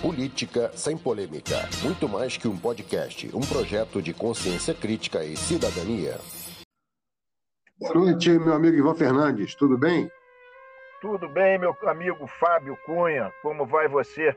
Política 0.00 0.70
sem 0.74 0.96
polêmica. 0.96 1.68
Muito 1.82 2.08
mais 2.08 2.36
que 2.36 2.46
um 2.46 2.56
podcast, 2.56 3.28
um 3.34 3.40
projeto 3.40 4.00
de 4.00 4.12
consciência 4.12 4.74
crítica 4.74 5.24
e 5.24 5.36
cidadania. 5.36 6.18
Boa 7.78 7.94
noite, 7.94 8.30
meu 8.30 8.54
amigo 8.54 8.76
Ivan 8.76 8.94
Fernandes. 8.94 9.54
Tudo 9.54 9.76
bem? 9.76 10.10
Tudo 11.00 11.28
bem, 11.28 11.58
meu 11.58 11.76
amigo 11.86 12.26
Fábio 12.26 12.76
Cunha. 12.86 13.30
Como 13.42 13.66
vai 13.66 13.88
você? 13.88 14.34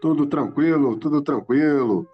Tudo 0.00 0.26
tranquilo, 0.26 0.96
tudo 0.96 1.22
tranquilo. 1.22 2.06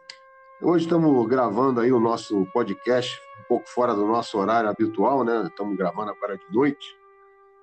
Hoje 0.62 0.84
estamos 0.84 1.26
gravando 1.26 1.80
aí 1.80 1.92
o 1.92 2.00
nosso 2.00 2.46
podcast, 2.52 3.20
um 3.40 3.48
pouco 3.48 3.68
fora 3.68 3.94
do 3.94 4.06
nosso 4.06 4.38
horário 4.38 4.70
habitual, 4.70 5.24
né? 5.24 5.44
Estamos 5.46 5.76
gravando 5.76 6.12
agora 6.12 6.38
de 6.38 6.54
noite. 6.54 6.96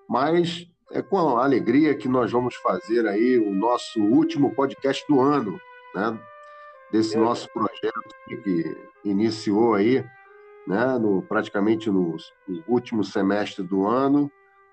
Mas 0.07 0.67
é 0.91 1.01
com 1.01 1.37
alegria 1.37 1.95
que 1.95 2.07
nós 2.07 2.31
vamos 2.31 2.55
fazer 2.55 3.07
aí 3.07 3.37
o 3.37 3.53
nosso 3.53 4.01
último 4.01 4.53
podcast 4.53 5.05
do 5.07 5.19
ano, 5.19 5.59
né? 5.93 6.17
Desse 6.91 7.15
é. 7.15 7.19
nosso 7.19 7.47
projeto 7.53 8.09
que 8.27 8.77
iniciou 9.05 9.75
aí, 9.75 10.03
né? 10.67 10.97
No, 10.97 11.21
praticamente 11.21 11.89
no, 11.89 12.17
no 12.47 12.63
último 12.67 13.03
semestre 13.03 13.63
do 13.63 13.87
ano 13.87 14.31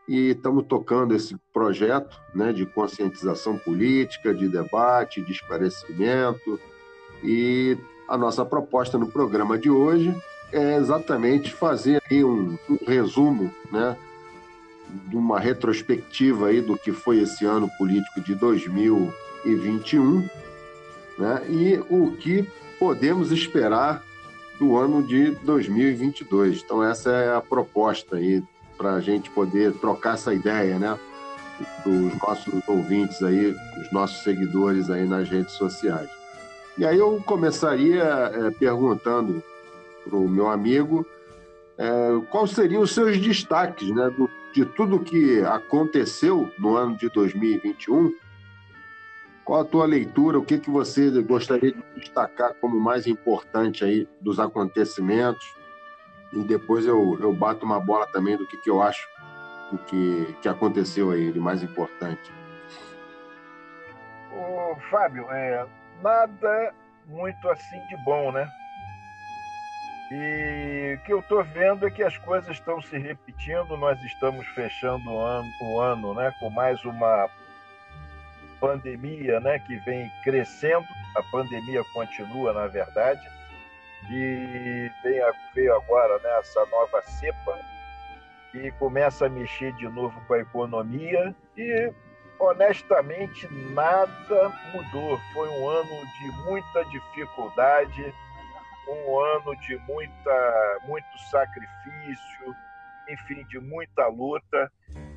e 0.08 0.30
estamos 0.30 0.64
tocando 0.66 1.14
esse 1.14 1.36
projeto, 1.52 2.18
né? 2.34 2.52
De 2.52 2.64
conscientização 2.64 3.58
política, 3.58 4.34
de 4.34 4.48
debate, 4.48 5.20
de 5.20 5.32
esclarecimento 5.32 6.58
e 7.22 7.76
a 8.08 8.16
nossa 8.16 8.44
proposta 8.44 8.96
no 8.96 9.08
programa 9.08 9.58
de 9.58 9.68
hoje 9.68 10.14
é 10.52 10.76
exatamente 10.76 11.52
fazer 11.52 12.00
aí 12.10 12.24
um, 12.24 12.56
um 12.68 12.78
resumo, 12.86 13.52
né? 13.70 13.96
De 15.08 15.16
uma 15.16 15.38
retrospectiva 15.40 16.48
aí 16.48 16.60
do 16.60 16.76
que 16.76 16.92
foi 16.92 17.20
esse 17.20 17.44
ano 17.44 17.68
político 17.76 18.20
de 18.20 18.34
2021, 18.34 20.28
né? 21.18 21.42
E 21.48 21.80
o 21.90 22.12
que 22.16 22.48
podemos 22.78 23.32
esperar 23.32 24.02
do 24.58 24.76
ano 24.76 25.02
de 25.02 25.30
2022. 25.42 26.62
Então 26.62 26.82
essa 26.82 27.10
é 27.10 27.34
a 27.34 27.40
proposta 27.40 28.16
aí 28.16 28.42
para 28.76 28.94
a 28.94 29.00
gente 29.00 29.30
poder 29.30 29.72
trocar 29.74 30.14
essa 30.14 30.32
ideia, 30.32 30.78
né? 30.78 30.98
Dos 31.84 32.14
nossos 32.20 32.68
ouvintes 32.68 33.22
aí, 33.22 33.56
os 33.80 33.92
nossos 33.92 34.22
seguidores 34.22 34.90
aí 34.90 35.06
nas 35.06 35.28
redes 35.28 35.54
sociais. 35.54 36.08
E 36.76 36.84
aí 36.84 36.98
eu 36.98 37.22
começaria 37.24 38.02
é, 38.02 38.50
perguntando 38.50 39.42
para 40.04 40.16
o 40.16 40.28
meu 40.28 40.48
amigo 40.48 41.06
é, 41.78 41.88
quais 42.30 42.50
seriam 42.50 42.82
os 42.82 42.92
seus 42.92 43.18
destaques 43.18 43.88
né, 43.88 44.10
do, 44.10 44.28
de 44.56 44.64
tudo 44.64 44.98
que 44.98 45.42
aconteceu 45.42 46.50
no 46.58 46.76
ano 46.76 46.96
de 46.96 47.10
2021. 47.10 48.10
Qual 49.44 49.60
a 49.60 49.64
tua 49.66 49.84
leitura? 49.84 50.38
O 50.38 50.44
que, 50.46 50.58
que 50.58 50.70
você 50.70 51.10
gostaria 51.20 51.72
de 51.72 51.82
destacar 51.94 52.54
como 52.54 52.80
mais 52.80 53.06
importante 53.06 53.84
aí 53.84 54.08
dos 54.18 54.40
acontecimentos? 54.40 55.54
E 56.32 56.42
depois 56.42 56.86
eu, 56.86 57.18
eu 57.20 57.34
bato 57.34 57.66
uma 57.66 57.78
bola 57.78 58.06
também 58.06 58.34
do 58.34 58.46
que, 58.46 58.56
que 58.56 58.70
eu 58.70 58.82
acho 58.82 59.06
o 59.72 59.76
que, 59.76 60.34
que 60.40 60.48
aconteceu 60.48 61.10
aí 61.10 61.30
de 61.30 61.38
mais 61.38 61.62
importante. 61.62 62.32
Ô, 64.32 64.74
Fábio, 64.90 65.30
é, 65.30 65.66
nada 66.02 66.72
muito 67.06 67.46
assim 67.50 67.78
de 67.88 68.04
bom, 68.06 68.32
né? 68.32 68.48
E 70.10 70.98
o 70.98 71.04
que 71.04 71.12
eu 71.12 71.18
estou 71.18 71.42
vendo 71.42 71.86
é 71.86 71.90
que 71.90 72.02
as 72.02 72.16
coisas 72.18 72.50
estão 72.50 72.80
se 72.80 72.96
repetindo. 72.96 73.76
Nós 73.76 74.00
estamos 74.04 74.46
fechando 74.48 75.10
o 75.10 75.20
ano, 75.20 75.48
o 75.62 75.80
ano 75.80 76.14
né, 76.14 76.32
com 76.38 76.48
mais 76.50 76.82
uma 76.84 77.28
pandemia 78.60 79.40
né, 79.40 79.58
que 79.58 79.76
vem 79.78 80.10
crescendo. 80.22 80.86
A 81.16 81.22
pandemia 81.24 81.82
continua, 81.92 82.52
na 82.52 82.68
verdade. 82.68 83.20
E 84.08 84.90
vem, 85.02 85.20
veio 85.54 85.74
agora 85.74 86.18
né, 86.18 86.38
essa 86.38 86.64
nova 86.66 87.02
cepa 87.02 87.58
que 88.52 88.70
começa 88.72 89.26
a 89.26 89.28
mexer 89.28 89.72
de 89.72 89.88
novo 89.88 90.20
com 90.28 90.34
a 90.34 90.38
economia. 90.38 91.34
E, 91.56 91.92
honestamente, 92.38 93.48
nada 93.72 94.52
mudou. 94.72 95.18
Foi 95.32 95.48
um 95.48 95.68
ano 95.68 96.06
de 96.20 96.30
muita 96.44 96.84
dificuldade 96.84 98.14
um 98.88 99.20
ano 99.20 99.56
de 99.56 99.76
muita, 99.78 100.78
muito 100.86 101.18
sacrifício, 101.30 102.56
enfim, 103.08 103.44
de 103.44 103.58
muita 103.58 104.06
luta. 104.08 104.70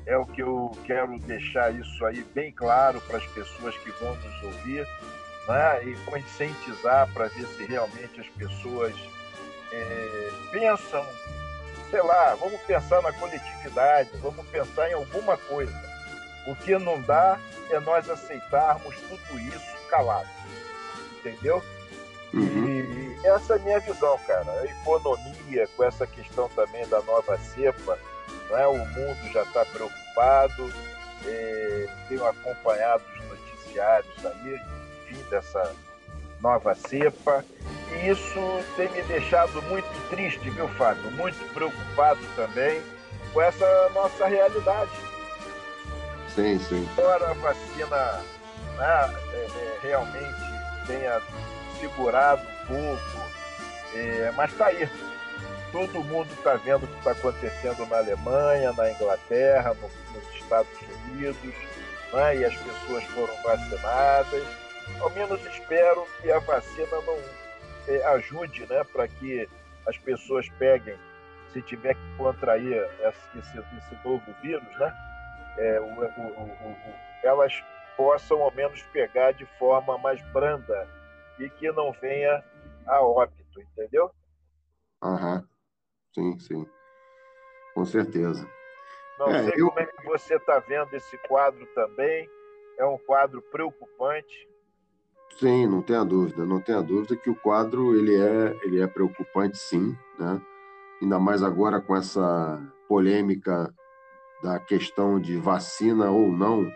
É 0.06 0.16
o 0.16 0.26
que 0.26 0.42
eu 0.42 0.70
quero 0.84 1.18
deixar 1.20 1.72
isso 1.74 2.04
aí 2.04 2.22
bem 2.34 2.52
claro 2.52 3.00
para 3.02 3.18
as 3.18 3.26
pessoas 3.26 3.76
que 3.78 3.90
vão 3.92 4.14
nos 4.16 4.42
ouvir 4.42 4.86
né? 5.46 5.84
e 5.84 5.96
conscientizar 6.04 7.12
para 7.12 7.26
ver 7.28 7.46
se 7.46 7.64
realmente 7.64 8.20
as 8.20 8.28
pessoas 8.28 8.94
é, 9.72 10.30
pensam, 10.52 11.04
sei 11.90 12.02
lá, 12.02 12.34
vamos 12.34 12.60
pensar 12.62 13.02
na 13.02 13.12
coletividade, 13.12 14.10
vamos 14.20 14.46
pensar 14.48 14.90
em 14.90 14.94
alguma 14.94 15.36
coisa. 15.36 15.90
O 16.46 16.56
que 16.56 16.76
não 16.78 17.00
dá 17.02 17.38
é 17.70 17.78
nós 17.80 18.08
aceitarmos 18.08 18.96
tudo 19.02 19.38
isso 19.38 19.88
calado, 19.88 20.28
entendeu? 21.18 21.62
Uhum. 22.32 22.68
E 22.68 23.09
essa 23.24 23.54
é 23.54 23.56
a 23.56 23.58
minha 23.60 23.80
visão, 23.80 24.18
cara. 24.26 24.50
A 24.60 24.64
economia, 24.64 25.68
com 25.76 25.84
essa 25.84 26.06
questão 26.06 26.48
também 26.50 26.86
da 26.88 27.02
nova 27.02 27.38
cepa, 27.38 27.98
é? 28.50 28.66
o 28.66 28.78
mundo 28.78 29.32
já 29.32 29.42
está 29.42 29.64
preocupado. 29.66 30.72
É, 31.26 31.88
tenho 32.08 32.24
acompanhado 32.26 33.04
os 33.14 33.28
noticiários 33.28 34.26
aí, 34.26 34.60
enfim, 35.02 35.22
dessa 35.28 35.74
nova 36.40 36.74
cepa. 36.74 37.44
E 37.92 38.08
isso 38.08 38.40
tem 38.76 38.88
me 38.90 39.02
deixado 39.02 39.60
muito 39.62 40.08
triste, 40.08 40.48
viu, 40.50 40.68
Fábio? 40.70 41.10
Muito 41.12 41.38
preocupado 41.52 42.20
também 42.34 42.82
com 43.32 43.42
essa 43.42 43.90
nossa 43.94 44.26
realidade. 44.26 44.90
Sim, 46.34 46.58
sim. 46.58 46.88
Embora 46.92 47.30
a 47.30 47.34
vacina 47.34 48.22
né, 48.78 49.14
é, 49.32 49.36
é, 49.36 49.78
realmente 49.82 50.40
tenha 50.86 51.20
segurado 51.78 52.42
pouco, 52.70 53.30
é, 53.94 54.32
mas 54.36 54.52
está 54.52 54.66
aí. 54.66 54.88
Todo 55.72 56.02
mundo 56.04 56.32
está 56.32 56.54
vendo 56.54 56.84
o 56.84 56.86
que 56.86 56.98
está 56.98 57.12
acontecendo 57.12 57.86
na 57.86 57.98
Alemanha, 57.98 58.72
na 58.72 58.90
Inglaterra, 58.90 59.74
no, 59.74 59.90
nos 60.14 60.34
Estados 60.34 60.70
Unidos, 61.12 61.54
né? 62.12 62.36
e 62.36 62.44
as 62.44 62.54
pessoas 62.56 63.04
foram 63.04 63.34
vacinadas. 63.42 64.44
Ao 65.00 65.10
menos 65.10 65.44
espero 65.46 66.06
que 66.20 66.30
a 66.30 66.38
vacina 66.40 67.00
não 67.06 67.18
é, 67.88 68.04
ajude 68.14 68.66
né, 68.68 68.82
para 68.92 69.06
que 69.06 69.48
as 69.86 69.96
pessoas 69.98 70.48
peguem, 70.58 70.96
se 71.52 71.62
tiver 71.62 71.94
que 71.94 72.16
contrair 72.16 72.88
esse, 73.00 73.38
esse, 73.38 73.58
esse 73.58 74.04
novo 74.04 74.22
vírus, 74.42 74.78
né, 74.78 74.92
é, 75.58 75.80
o, 75.80 75.84
o, 75.84 76.42
o, 76.42 76.76
elas 77.22 77.62
possam 77.96 78.42
ao 78.42 78.50
menos 78.52 78.82
pegar 78.92 79.32
de 79.32 79.44
forma 79.58 79.98
mais 79.98 80.20
branda 80.32 80.88
e 81.38 81.48
que 81.48 81.70
não 81.72 81.92
venha 81.92 82.42
a 82.86 83.02
óbito, 83.02 83.60
entendeu? 83.60 84.10
Aham, 85.02 85.46
sim, 86.14 86.38
sim, 86.38 86.66
com 87.74 87.84
certeza. 87.84 88.48
Não 89.18 89.28
é, 89.28 89.44
sei 89.44 89.60
eu... 89.60 89.68
como 89.68 89.80
é 89.80 89.86
que 89.86 90.04
você 90.04 90.36
está 90.36 90.58
vendo 90.60 90.92
esse 90.94 91.16
quadro 91.28 91.66
também. 91.74 92.28
É 92.78 92.84
um 92.86 92.96
quadro 92.96 93.42
preocupante. 93.42 94.48
Sim, 95.38 95.66
não 95.66 95.82
tenha 95.82 96.02
dúvida, 96.02 96.46
não 96.46 96.60
tenha 96.60 96.82
dúvida 96.82 97.16
que 97.16 97.28
o 97.28 97.36
quadro 97.36 97.94
ele 97.94 98.14
é, 98.14 98.56
ele 98.62 98.80
é 98.80 98.86
preocupante, 98.86 99.58
sim, 99.58 99.96
né? 100.18 100.40
Ainda 101.02 101.18
mais 101.18 101.42
agora 101.42 101.80
com 101.80 101.94
essa 101.94 102.60
polêmica 102.88 103.72
da 104.42 104.58
questão 104.58 105.20
de 105.20 105.36
vacina 105.36 106.10
ou 106.10 106.28
não 106.28 106.66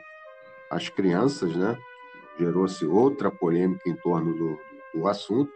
as 0.70 0.88
crianças, 0.88 1.56
né? 1.56 1.78
gerou-se 2.38 2.84
outra 2.84 3.30
polêmica 3.30 3.88
em 3.88 3.96
torno 3.96 4.34
do, 4.34 4.58
do 4.94 5.08
assunto, 5.08 5.52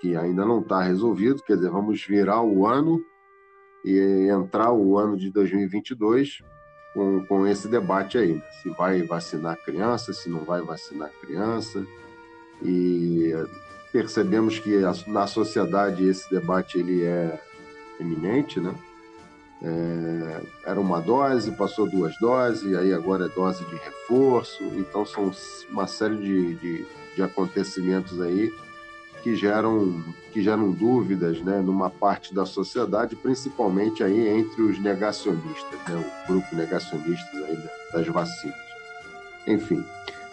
que 0.00 0.16
ainda 0.16 0.44
não 0.44 0.60
está 0.60 0.82
resolvido, 0.82 1.42
quer 1.42 1.56
dizer, 1.56 1.70
vamos 1.70 2.04
virar 2.04 2.42
o 2.42 2.66
ano 2.66 3.04
e 3.84 4.28
entrar 4.30 4.72
o 4.72 4.98
ano 4.98 5.16
de 5.16 5.30
2022 5.30 6.42
com, 6.94 7.24
com 7.26 7.46
esse 7.46 7.68
debate 7.68 8.18
aí, 8.18 8.34
né? 8.34 8.42
se 8.62 8.70
vai 8.70 9.02
vacinar 9.02 9.62
criança, 9.64 10.12
se 10.12 10.28
não 10.28 10.40
vai 10.40 10.62
vacinar 10.62 11.10
criança, 11.20 11.86
e 12.62 13.32
percebemos 13.92 14.58
que 14.58 14.78
na 15.06 15.26
sociedade 15.26 16.06
esse 16.06 16.28
debate 16.30 16.78
ele 16.78 17.04
é 17.04 17.40
eminente, 17.98 18.60
né? 18.60 18.74
É, 19.62 20.40
era 20.70 20.80
uma 20.80 21.00
dose, 21.00 21.52
passou 21.52 21.88
duas 21.88 22.18
doses, 22.18 22.74
aí 22.74 22.94
agora 22.94 23.26
é 23.26 23.28
dose 23.28 23.62
de 23.66 23.76
reforço. 23.76 24.64
Então 24.64 25.04
são 25.04 25.30
uma 25.68 25.86
série 25.86 26.16
de, 26.16 26.54
de, 26.54 26.86
de, 27.14 27.22
acontecimentos 27.22 28.20
aí 28.22 28.50
que 29.22 29.36
geram, 29.36 30.02
que 30.32 30.42
geram 30.42 30.72
dúvidas 30.72 31.40
né, 31.42 31.60
numa 31.60 31.90
parte 31.90 32.34
da 32.34 32.46
sociedade, 32.46 33.16
principalmente 33.16 34.02
aí 34.02 34.28
entre 34.28 34.62
os 34.62 34.78
negacionistas, 34.78 35.78
né, 35.88 36.04
o 36.26 36.32
grupo 36.32 36.56
negacionistas 36.56 37.42
aí 37.44 37.58
das 37.92 38.06
vacinas. 38.08 38.56
Enfim, 39.46 39.84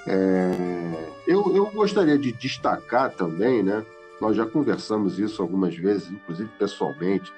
É, 0.09 1.09
eu, 1.27 1.53
eu 1.53 1.65
gostaria 1.65 2.17
de 2.17 2.31
destacar 2.31 3.11
também, 3.11 3.61
né? 3.61 3.83
Nós 4.21 4.37
já 4.37 4.45
conversamos 4.45 5.19
isso 5.19 5.41
algumas 5.41 5.75
vezes, 5.75 6.09
inclusive 6.09 6.49
pessoalmente, 6.57 7.31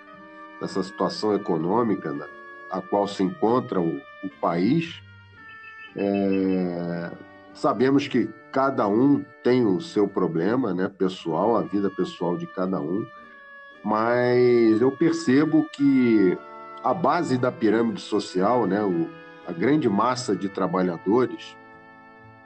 dessa 0.62 0.84
situação 0.84 1.34
econômica 1.34 2.14
na, 2.14 2.28
a 2.70 2.80
qual 2.80 3.08
se 3.08 3.24
encontra 3.24 3.82
o, 3.82 3.98
o 4.24 4.30
país. 4.40 5.02
É, 5.96 7.12
sabemos 7.54 8.08
que 8.08 8.30
cada 8.52 8.88
um 8.88 9.24
tem 9.44 9.66
o 9.66 9.80
seu 9.80 10.08
problema, 10.08 10.74
né, 10.74 10.90
pessoal, 10.90 11.56
a 11.56 11.62
vida 11.62 11.90
pessoal 11.90 12.38
de 12.38 12.48
cada 12.48 12.80
um, 12.80 13.06
mas 13.84 14.82
eu 14.82 14.92
percebo 14.92 15.66
que 15.74 16.38
a 16.84 16.94
base 16.94 17.38
da 17.38 17.52
pirâmide 17.52 18.02
social, 18.02 18.66
né, 18.66 18.84
o, 18.84 19.10
a 19.48 19.52
grande 19.52 19.88
massa 19.88 20.36
de 20.36 20.50
trabalhadores, 20.50 21.56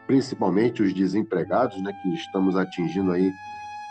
principalmente 0.06 0.82
os 0.82 0.94
desempregados, 0.94 1.82
né, 1.82 1.94
que 2.02 2.14
estamos 2.14 2.56
atingindo 2.56 3.12
aí 3.12 3.32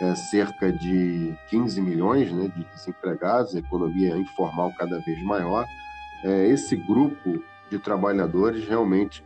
é, 0.00 0.15
cerca 0.15 0.73
de 0.73 1.35
15 1.49 1.81
milhões 1.81 2.32
né, 2.32 2.50
de 2.55 2.65
desempregados, 2.65 3.55
economia 3.55 4.17
informal 4.17 4.73
cada 4.76 4.99
vez 5.00 5.23
maior, 5.23 5.67
é, 6.25 6.47
esse 6.49 6.76
grupo 6.76 7.43
de 7.70 7.79
trabalhadores 7.79 8.67
realmente 8.67 9.25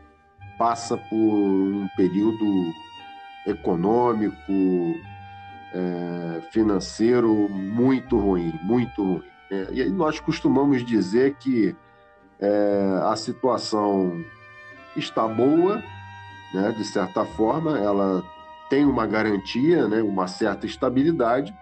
passa 0.59 0.97
por 0.97 1.17
um 1.17 1.89
período 1.97 2.45
econômico, 3.47 4.53
é, 5.73 6.41
financeiro 6.51 7.49
muito 7.49 8.19
ruim, 8.19 8.53
muito 8.63 9.03
ruim. 9.03 9.23
É, 9.51 9.69
e 9.73 9.91
nós 9.91 10.19
costumamos 10.19 10.85
dizer 10.85 11.35
que 11.35 11.75
é, 12.41 13.01
a 13.05 13.15
situação 13.17 14.25
está 14.97 15.27
boa, 15.29 15.83
né, 16.53 16.73
de 16.77 16.85
certa 16.85 17.25
forma, 17.25 17.79
ela 17.79 18.23
tem 18.69 18.85
uma 18.85 19.07
garantia, 19.07 19.87
né, 19.87 20.03
uma 20.03 20.27
certa 20.27 20.67
estabilidade 20.67 21.55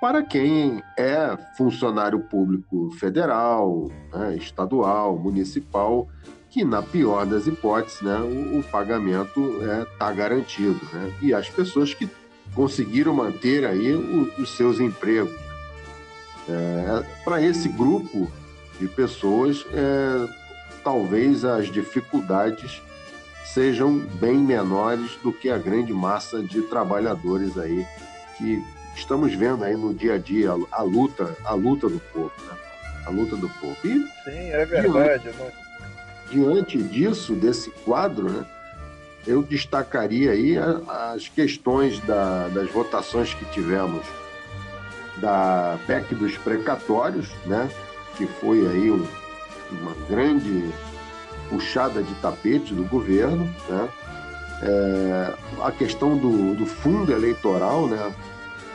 para 0.00 0.22
quem 0.22 0.82
é 0.98 1.36
funcionário 1.56 2.20
público 2.20 2.90
federal, 2.92 3.90
né, 4.12 4.36
estadual, 4.36 5.18
municipal, 5.18 6.08
que 6.50 6.64
na 6.64 6.82
pior 6.82 7.24
das 7.24 7.46
hipóteses, 7.46 8.02
né, 8.02 8.18
o, 8.18 8.58
o 8.58 8.62
pagamento 8.64 9.58
está 9.60 9.72
é, 9.72 9.84
tá 9.98 10.12
garantido, 10.12 10.80
né, 10.92 11.12
e 11.22 11.32
as 11.32 11.48
pessoas 11.48 11.94
que 11.94 12.08
conseguiram 12.54 13.14
manter 13.14 13.64
aí 13.64 13.94
o, 13.94 14.32
os 14.36 14.50
seus 14.56 14.80
empregos. 14.80 15.38
É, 16.48 17.04
para 17.24 17.40
esse 17.40 17.68
grupo 17.68 18.30
de 18.80 18.88
pessoas, 18.88 19.64
é, 19.72 20.28
talvez 20.82 21.44
as 21.44 21.68
dificuldades 21.68 22.82
sejam 23.44 23.98
bem 23.98 24.38
menores 24.38 25.16
do 25.22 25.32
que 25.32 25.50
a 25.50 25.58
grande 25.58 25.92
massa 25.92 26.42
de 26.42 26.62
trabalhadores 26.62 27.56
aí 27.56 27.86
que 28.36 28.62
estamos 28.96 29.34
vendo 29.34 29.64
aí 29.64 29.76
no 29.76 29.94
dia 29.94 30.14
a 30.14 30.18
dia 30.18 30.50
a, 30.50 30.78
a 30.80 30.82
luta, 30.82 31.36
a 31.44 31.54
luta 31.54 31.88
do 31.88 32.00
povo, 32.12 32.32
né? 32.48 32.56
A 33.06 33.10
luta 33.10 33.36
do 33.36 33.48
povo. 33.48 33.76
E, 33.84 33.98
Sim, 34.24 34.50
é 34.50 34.64
verdade. 34.64 35.22
Diante, 35.22 35.38
né? 35.38 35.52
Diante 36.30 36.78
disso, 36.78 37.34
desse 37.34 37.70
quadro, 37.84 38.30
né, 38.30 38.46
eu 39.26 39.42
destacaria 39.42 40.30
aí 40.30 40.56
as 40.56 41.28
questões 41.28 41.98
da, 42.00 42.48
das 42.48 42.70
votações 42.70 43.34
que 43.34 43.44
tivemos 43.46 44.04
da 45.18 45.78
PEC 45.86 46.14
dos 46.14 46.36
precatórios, 46.38 47.28
né, 47.44 47.68
que 48.16 48.26
foi 48.26 48.66
aí 48.66 48.90
um, 48.90 49.06
uma 49.72 49.94
grande 50.08 50.72
puxada 51.48 52.02
de 52.02 52.14
tapete 52.16 52.72
do 52.72 52.84
governo, 52.84 53.44
né? 53.68 53.88
É, 54.62 55.34
a 55.62 55.72
questão 55.72 56.18
do, 56.18 56.54
do, 56.54 56.66
fundo 56.66 57.10
eleitoral, 57.12 57.86
né? 57.86 58.12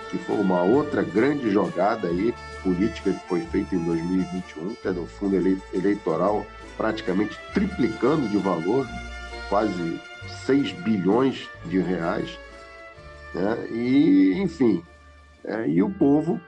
que 0.10 0.18
foi 0.18 0.36
uma 0.38 0.64
outra 0.64 1.04
grande 1.04 1.52
jogada 1.52 2.08
aí, 2.08 2.34
política 2.64 3.12
que 3.12 3.28
foi 3.28 3.42
feita 3.42 3.76
em 3.76 3.84
2021, 3.84 4.76
que 4.76 4.88
é 4.88 4.92
o 4.92 5.06
fundo 5.06 5.36
eleitoral 5.74 6.46
praticamente 6.78 7.38
triplicando 7.54 8.28
de 8.28 8.38
valor, 8.38 8.88
quase 9.50 10.00
6 10.46 10.72
bilhões 10.72 11.50
de 11.66 11.80
reais. 11.80 12.38
Né? 13.34 13.68
E, 13.72 14.34
enfim, 14.38 14.84
é, 15.44 15.68
e 15.68 15.82
o 15.82 15.90
povo 15.90 16.40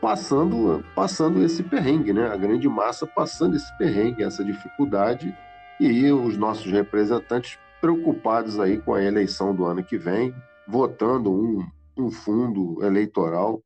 passando, 0.00 0.84
passando 0.94 1.42
esse 1.42 1.62
perrengue, 1.62 2.12
né? 2.12 2.28
a 2.28 2.36
grande 2.36 2.68
massa 2.68 3.06
passando 3.06 3.56
esse 3.56 3.76
perrengue, 3.78 4.22
essa 4.22 4.44
dificuldade 4.44 5.34
e 5.80 6.10
os 6.10 6.36
nossos 6.36 6.70
representantes 6.70 7.58
preocupados 7.80 8.58
aí 8.58 8.78
com 8.78 8.94
a 8.94 9.02
eleição 9.02 9.54
do 9.54 9.64
ano 9.64 9.82
que 9.82 9.98
vem, 9.98 10.34
votando 10.66 11.30
um, 11.32 11.66
um 11.96 12.10
fundo 12.10 12.82
eleitoral, 12.84 13.62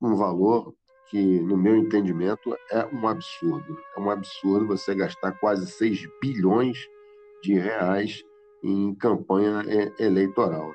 um 0.00 0.14
valor 0.14 0.74
que, 1.10 1.40
no 1.40 1.56
meu 1.56 1.76
entendimento, 1.76 2.56
é 2.70 2.86
um 2.86 3.08
absurdo. 3.08 3.76
É 3.96 4.00
um 4.00 4.10
absurdo 4.10 4.66
você 4.66 4.94
gastar 4.94 5.32
quase 5.32 5.66
6 5.66 6.06
bilhões 6.20 6.78
de 7.42 7.54
reais 7.54 8.22
em 8.62 8.94
campanha 8.94 9.64
eleitoral. 9.98 10.72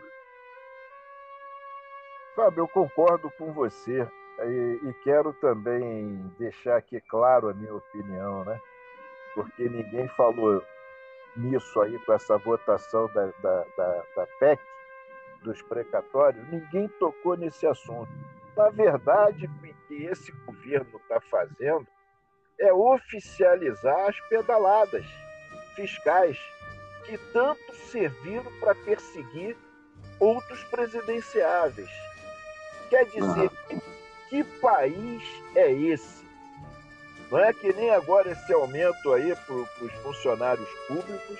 Fábio, 2.36 2.64
eu 2.64 2.68
concordo 2.68 3.32
com 3.38 3.54
você 3.54 4.06
e, 4.44 4.80
e, 4.84 4.94
quero 5.04 5.32
também 5.34 6.30
deixar 6.38 6.78
aqui 6.78 7.00
claro 7.10 7.50
a 7.50 7.54
minha 7.54 7.74
opinião, 7.74 8.44
né? 8.44 8.60
Porque 9.34 9.70
ninguém 9.70 10.08
falou 10.10 10.62
nisso 11.38 11.80
aí, 11.81 11.98
com 12.00 12.12
essa 12.12 12.38
votação 12.38 13.08
da, 13.14 13.28
da, 13.42 13.66
da, 13.78 14.04
da 14.16 14.28
PEC, 14.40 14.62
dos 15.44 15.62
precatórios, 15.62 16.46
ninguém 16.50 16.90
tocou 17.00 17.38
nesse 17.38 17.66
assunto. 17.66 18.10
Na 18.58 18.70
verdade, 18.70 19.50
que 19.88 20.06
esse 20.06 20.32
governo 20.32 20.98
está 20.98 21.20
fazendo 21.22 21.88
é 22.60 22.72
oficializar 22.74 24.10
as 24.10 24.20
pedaladas 24.30 25.06
fiscais 25.76 26.38
que 27.06 27.18
tanto 27.34 27.76
serviram 27.92 28.52
para 28.60 28.74
perseguir 28.74 29.56
outros 30.20 30.64
presidenciáveis. 30.66 31.90
Quer 32.90 33.06
dizer, 33.06 33.52
uhum. 33.70 33.82
que 34.30 34.44
país 34.62 35.24
é 35.56 35.72
esse? 35.72 36.26
Não 37.31 37.40
é 37.40 37.52
que 37.54 37.74
nem 37.74 37.90
agora 37.90 38.31
esse 38.31 38.54
aumento 38.54 39.14
aí 39.14 39.36
para 39.36 39.56
os 39.56 39.92
funcionários 40.04 40.70
públicos, 40.88 41.40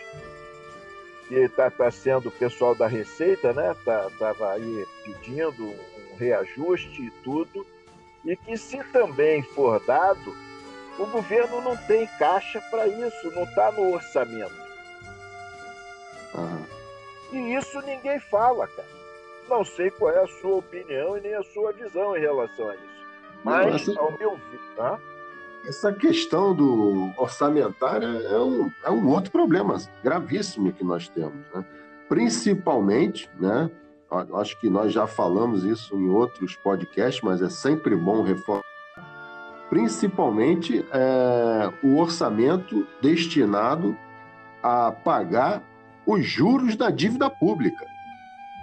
que 1.28 1.36
está 1.36 1.70
tá 1.70 1.90
sendo 1.92 2.30
o 2.30 2.32
pessoal 2.32 2.76
da 2.76 2.88
Receita, 2.88 3.54
né? 3.54 3.72
Estava 3.72 4.36
tá, 4.36 4.52
aí 4.54 4.86
pedindo 5.04 5.64
um 5.64 6.16
reajuste 6.18 7.02
e 7.02 7.12
tudo, 7.24 7.66
e 8.26 8.36
que 8.36 8.58
se 8.58 8.84
também 8.86 9.44
for 9.44 9.80
dado, 9.86 10.36
o 10.98 11.06
governo 11.06 11.62
não 11.62 11.78
tem 11.78 12.08
caixa 12.20 12.60
para 12.72 12.88
isso, 12.88 13.32
não 13.32 13.44
está 13.44 13.72
no 13.72 13.94
orçamento. 13.94 14.66
Uhum. 16.34 16.66
E 17.32 17.56
isso 17.56 17.80
ninguém 17.82 18.20
fala, 18.20 18.68
cara. 18.68 18.96
Não 19.50 19.64
sei 19.64 19.92
qual 19.92 20.12
é 20.12 20.24
a 20.24 20.28
sua 20.28 20.56
opinião 20.56 21.18
e 21.18 21.22
nem 21.22 21.36
a 21.36 21.44
sua 21.44 21.72
visão 21.72 22.18
em 22.18 22.20
relação 22.20 22.70
a 22.70 22.76
isso. 22.76 22.96
Mas, 23.44 23.88
não, 23.88 24.04
ao 24.04 24.18
meu 24.18 24.32
ver. 24.32 24.60
Tá? 24.76 25.00
Essa 25.68 25.94
questão 25.94 26.54
do 26.56 27.12
orçamentário 27.18 28.26
é 28.28 28.40
um, 28.40 28.72
é 28.84 28.90
um 28.90 29.08
outro 29.08 29.32
problema 29.32 29.78
gravíssimo 30.04 30.74
que 30.74 30.84
nós 30.84 31.08
temos, 31.10 31.46
né? 31.54 31.64
principalmente, 32.10 33.30
né? 33.40 33.70
Acho 34.36 34.60
que 34.60 34.70
nós 34.70 34.94
já 34.94 35.08
falamos 35.08 35.64
isso 35.64 35.96
em 35.96 36.10
outros 36.10 36.56
podcasts, 36.56 37.22
mas 37.24 37.42
é 37.42 37.50
sempre 37.50 37.96
bom 37.96 38.24
reforçar, 38.24 38.66
principalmente 39.70 40.86
é, 40.92 41.74
o 41.84 41.98
orçamento 41.98 42.88
destinado 43.02 43.98
a 44.62 44.92
pagar 44.92 45.62
os 46.06 46.26
juros 46.26 46.76
da 46.76 46.90
dívida 46.90 47.30
pública. 47.30 47.86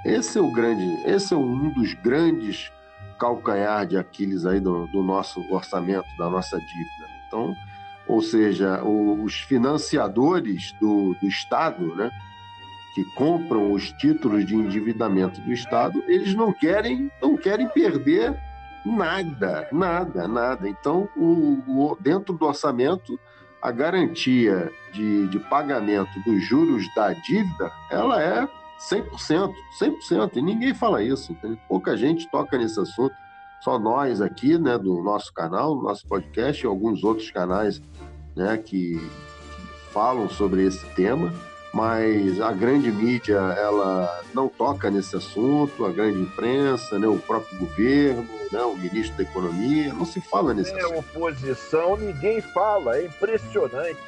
Esse 0.04 0.38
é 0.38 0.40
o 0.40 0.50
grande, 0.52 0.84
esse 1.06 1.32
é 1.32 1.36
um 1.36 1.70
dos 1.70 1.94
grandes 1.94 2.72
calcanhar 3.18 3.86
de 3.86 3.96
Aquiles 3.96 4.44
aí 4.44 4.58
do, 4.58 4.88
do 4.88 5.00
nosso 5.00 5.40
orçamento, 5.52 6.06
da 6.18 6.28
nossa 6.28 6.58
dívida. 6.58 7.06
Então, 7.26 7.54
ou 8.08 8.20
seja, 8.20 8.82
os 8.82 9.34
financiadores 9.34 10.72
do, 10.80 11.14
do 11.14 11.26
Estado, 11.28 11.94
né, 11.94 12.10
que 12.94 13.04
compram 13.14 13.72
os 13.72 13.90
títulos 13.92 14.44
de 14.44 14.54
endividamento 14.54 15.40
do 15.40 15.52
Estado, 15.52 16.02
eles 16.06 16.34
não 16.34 16.52
querem, 16.52 17.10
não 17.20 17.36
querem 17.36 17.68
perder 17.68 18.38
nada, 18.84 19.68
nada, 19.72 20.28
nada. 20.28 20.68
Então, 20.68 21.08
o, 21.16 21.62
o, 21.66 21.96
dentro 22.00 22.34
do 22.34 22.44
orçamento, 22.44 23.18
a 23.62 23.70
garantia 23.70 24.70
de, 24.92 25.26
de 25.28 25.38
pagamento 25.38 26.20
dos 26.20 26.42
juros 26.44 26.84
da 26.94 27.12
dívida, 27.12 27.70
ela 27.90 28.22
é 28.22 28.48
100%, 28.90 29.52
100%, 29.80 30.36
e 30.36 30.42
ninguém 30.42 30.74
fala 30.74 31.02
isso, 31.02 31.32
entendeu? 31.32 31.58
pouca 31.68 31.96
gente 31.96 32.28
toca 32.30 32.58
nesse 32.58 32.78
assunto, 32.80 33.14
só 33.62 33.78
nós 33.78 34.20
aqui, 34.20 34.58
né, 34.58 34.76
do 34.76 35.02
nosso 35.02 35.32
canal, 35.32 35.76
do 35.76 35.82
nosso 35.82 36.06
podcast 36.08 36.62
e 36.62 36.66
alguns 36.66 37.04
outros 37.04 37.30
canais, 37.30 37.80
né, 38.34 38.56
que, 38.58 38.98
que 38.98 39.92
falam 39.92 40.28
sobre 40.28 40.66
esse 40.66 40.84
tema, 40.94 41.32
mas 41.72 42.38
a 42.40 42.52
grande 42.52 42.92
mídia 42.92 43.36
ela 43.36 44.22
não 44.34 44.48
toca 44.48 44.90
nesse 44.90 45.16
assunto, 45.16 45.86
a 45.86 45.90
grande 45.90 46.20
imprensa, 46.20 46.98
né, 46.98 47.06
o 47.06 47.18
próprio 47.18 47.58
governo, 47.58 48.28
né, 48.50 48.60
o 48.62 48.76
ministro 48.76 49.16
da 49.16 49.22
Economia, 49.22 49.92
não 49.94 50.04
se 50.04 50.20
fala 50.20 50.52
nesse 50.52 50.70
é, 50.70 50.78
assunto. 50.78 50.98
oposição, 50.98 51.96
ninguém 51.96 52.40
fala, 52.40 52.98
é 52.98 53.06
impressionante. 53.06 54.00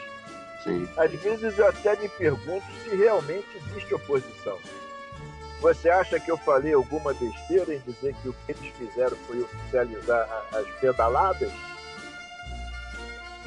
Sim. 0.62 0.88
Às 0.96 1.10
vezes 1.12 1.58
eu 1.58 1.68
até 1.68 1.96
me 1.96 2.08
pergunto 2.08 2.64
se 2.82 2.94
realmente 2.94 3.46
existe 3.56 3.94
oposição. 3.94 4.58
Você 5.60 5.88
acha 5.88 6.20
que 6.20 6.30
eu 6.30 6.36
falei 6.36 6.74
alguma 6.74 7.14
besteira 7.14 7.74
em 7.74 7.78
dizer 7.78 8.14
que 8.22 8.28
o 8.28 8.34
que 8.44 8.52
eles 8.52 8.74
fizeram 8.76 9.16
foi 9.26 9.40
oficializar 9.40 10.28
as 10.52 10.66
pedaladas? 10.80 11.50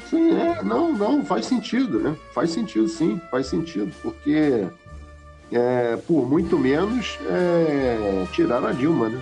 Sim, 0.08 0.30
é, 0.30 0.62
não, 0.62 0.92
não, 0.92 1.24
faz 1.24 1.46
sentido, 1.46 1.98
né? 2.00 2.16
Faz 2.32 2.50
sentido, 2.50 2.88
sim, 2.88 3.20
faz 3.30 3.46
sentido, 3.46 3.92
porque 4.02 4.66
é, 5.52 5.96
por 6.06 6.26
muito 6.26 6.58
menos 6.58 7.18
é, 7.26 8.26
tiraram 8.32 8.68
a 8.68 8.72
Dilma, 8.72 9.10
né? 9.10 9.20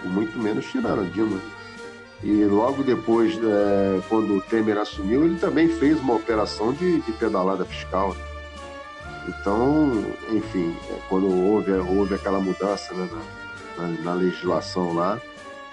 Por 0.00 0.10
muito 0.10 0.38
menos 0.38 0.64
tiraram 0.66 1.02
a 1.02 1.06
Dilma. 1.06 1.40
E 2.22 2.44
logo 2.44 2.82
depois, 2.84 3.34
é, 3.36 4.00
quando 4.08 4.36
o 4.36 4.40
Temer 4.40 4.78
assumiu, 4.78 5.24
ele 5.24 5.38
também 5.38 5.68
fez 5.68 5.98
uma 5.98 6.14
operação 6.14 6.72
de, 6.72 7.00
de 7.00 7.12
pedalada 7.12 7.64
fiscal. 7.64 8.16
Então, 9.28 10.04
enfim, 10.30 10.74
é, 10.90 10.98
quando 11.08 11.28
houve, 11.28 11.72
houve 11.72 12.14
aquela 12.14 12.40
mudança 12.40 12.94
né, 12.94 13.08
na, 13.76 13.86
na, 13.86 14.02
na 14.02 14.14
legislação 14.14 14.94
lá, 14.94 15.20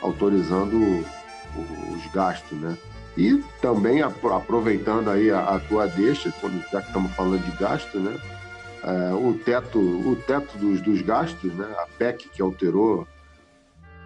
autorizando 0.02 1.06
os 1.56 2.12
gastos, 2.12 2.58
né? 2.60 2.78
E 3.18 3.42
também 3.62 4.02
aproveitando 4.02 5.10
aí 5.10 5.32
a, 5.32 5.56
a 5.56 5.60
tua 5.60 5.88
deixa, 5.88 6.34
já 6.72 6.82
que 6.82 6.88
estamos 6.88 7.12
falando 7.14 7.40
de 7.40 7.52
gasto, 7.58 8.00
né? 8.00 8.20
É, 8.84 9.14
o 9.14 9.34
teto, 9.34 9.80
o 9.80 10.16
teto 10.16 10.58
dos, 10.58 10.82
dos 10.82 11.02
gastos, 11.02 11.54
né? 11.54 11.66
A 11.80 11.88
PEC 11.98 12.30
que 12.30 12.42
alterou 12.42 13.08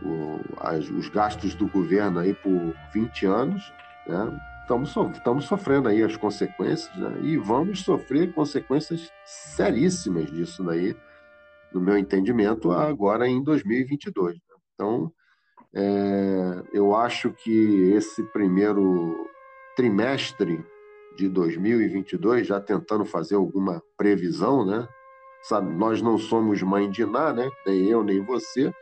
o, 0.03 0.39
as, 0.59 0.89
os 0.89 1.09
gastos 1.09 1.55
do 1.55 1.67
governo 1.67 2.19
aí 2.19 2.33
por 2.33 2.73
20 2.93 3.25
anos, 3.25 3.73
né? 4.07 4.39
Estamos, 4.61 4.95
estamos 5.17 5.45
sofrendo 5.45 5.89
aí 5.89 6.03
as 6.03 6.15
consequências, 6.15 6.95
né? 6.95 7.19
E 7.23 7.35
vamos 7.37 7.81
sofrer 7.81 8.31
consequências 8.31 9.11
seríssimas 9.25 10.31
disso 10.31 10.63
daí, 10.63 10.95
no 11.73 11.81
meu 11.81 11.97
entendimento, 11.97 12.71
agora 12.71 13.27
em 13.27 13.43
2022. 13.43 14.35
Né? 14.35 14.39
Então, 14.75 15.11
é, 15.73 16.63
eu 16.73 16.95
acho 16.95 17.31
que 17.31 17.91
esse 17.93 18.23
primeiro 18.23 19.29
trimestre 19.75 20.65
de 21.15 21.29
2022, 21.29 22.47
já 22.47 22.59
tentando 22.59 23.05
fazer 23.05 23.35
alguma 23.35 23.83
previsão, 23.97 24.65
né? 24.65 24.87
Sabe, 25.43 25.73
nós 25.73 26.01
não 26.01 26.17
somos 26.17 26.61
mãe 26.61 26.89
de 26.89 27.05
nada, 27.05 27.45
né? 27.45 27.49
Nem 27.65 27.89
eu, 27.89 28.03
nem 28.03 28.23
você. 28.23 28.73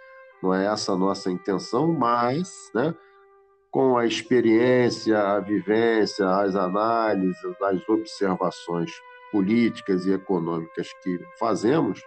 Não 0.42 0.54
é 0.54 0.66
essa 0.66 0.94
a 0.94 0.98
nossa 0.98 1.32
intenção, 1.32 1.92
mas, 1.92 2.72
né? 2.74 2.94
Com 3.72 3.98
a 3.98 4.06
experiência, 4.06 5.20
a 5.20 5.40
vivência, 5.40 6.28
as 6.30 6.56
análises, 6.56 7.38
as 7.62 7.90
observações 7.90 8.92
políticas 9.32 10.06
e 10.06 10.14
econômicas 10.14 10.88
que 11.04 11.20
fazemos, 11.38 12.02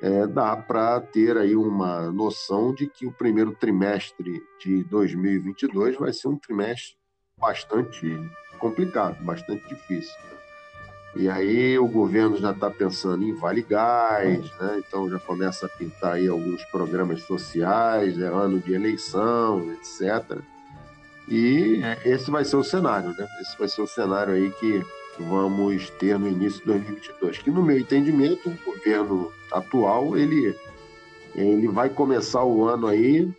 é, 0.00 0.26
dá 0.26 0.56
para 0.56 1.00
ter 1.00 1.36
aí 1.36 1.56
uma 1.56 2.10
noção 2.10 2.72
de 2.72 2.86
que 2.86 3.06
o 3.06 3.12
primeiro 3.12 3.52
trimestre 3.52 4.42
de 4.60 4.84
2022 4.84 5.96
vai 5.96 6.12
ser 6.12 6.28
um 6.28 6.36
trimestre 6.36 6.96
bastante 7.38 8.06
complicado, 8.58 9.22
bastante 9.24 9.66
difícil. 9.68 10.14
E 11.16 11.28
aí 11.28 11.78
o 11.78 11.88
governo 11.88 12.36
já 12.36 12.52
está 12.52 12.70
pensando 12.70 13.24
em 13.24 13.34
Vale 13.34 13.62
Gás, 13.62 14.38
né? 14.58 14.82
então 14.86 15.08
já 15.08 15.18
começa 15.18 15.66
a 15.66 15.68
pintar 15.68 16.14
aí 16.14 16.28
alguns 16.28 16.64
programas 16.66 17.22
sociais, 17.22 18.18
é 18.20 18.26
ano 18.26 18.60
de 18.60 18.74
eleição, 18.74 19.72
etc. 19.72 20.38
E 21.26 21.80
esse 22.04 22.30
vai 22.30 22.44
ser 22.44 22.56
o 22.56 22.64
cenário, 22.64 23.10
né? 23.10 23.26
Esse 23.40 23.58
vai 23.58 23.68
ser 23.68 23.82
o 23.82 23.86
cenário 23.86 24.34
aí 24.34 24.50
que 24.52 24.84
vamos 25.22 25.90
ter 25.90 26.18
no 26.18 26.28
início 26.28 26.60
de 26.60 26.66
2022. 26.66 27.38
Que, 27.38 27.50
no 27.50 27.62
meu 27.62 27.78
entendimento, 27.78 28.48
o 28.48 28.64
governo 28.64 29.32
atual 29.52 30.16
ele, 30.16 30.54
ele 31.34 31.68
vai 31.68 31.88
começar 31.88 32.44
o 32.44 32.64
ano 32.64 32.86
aí 32.86 33.32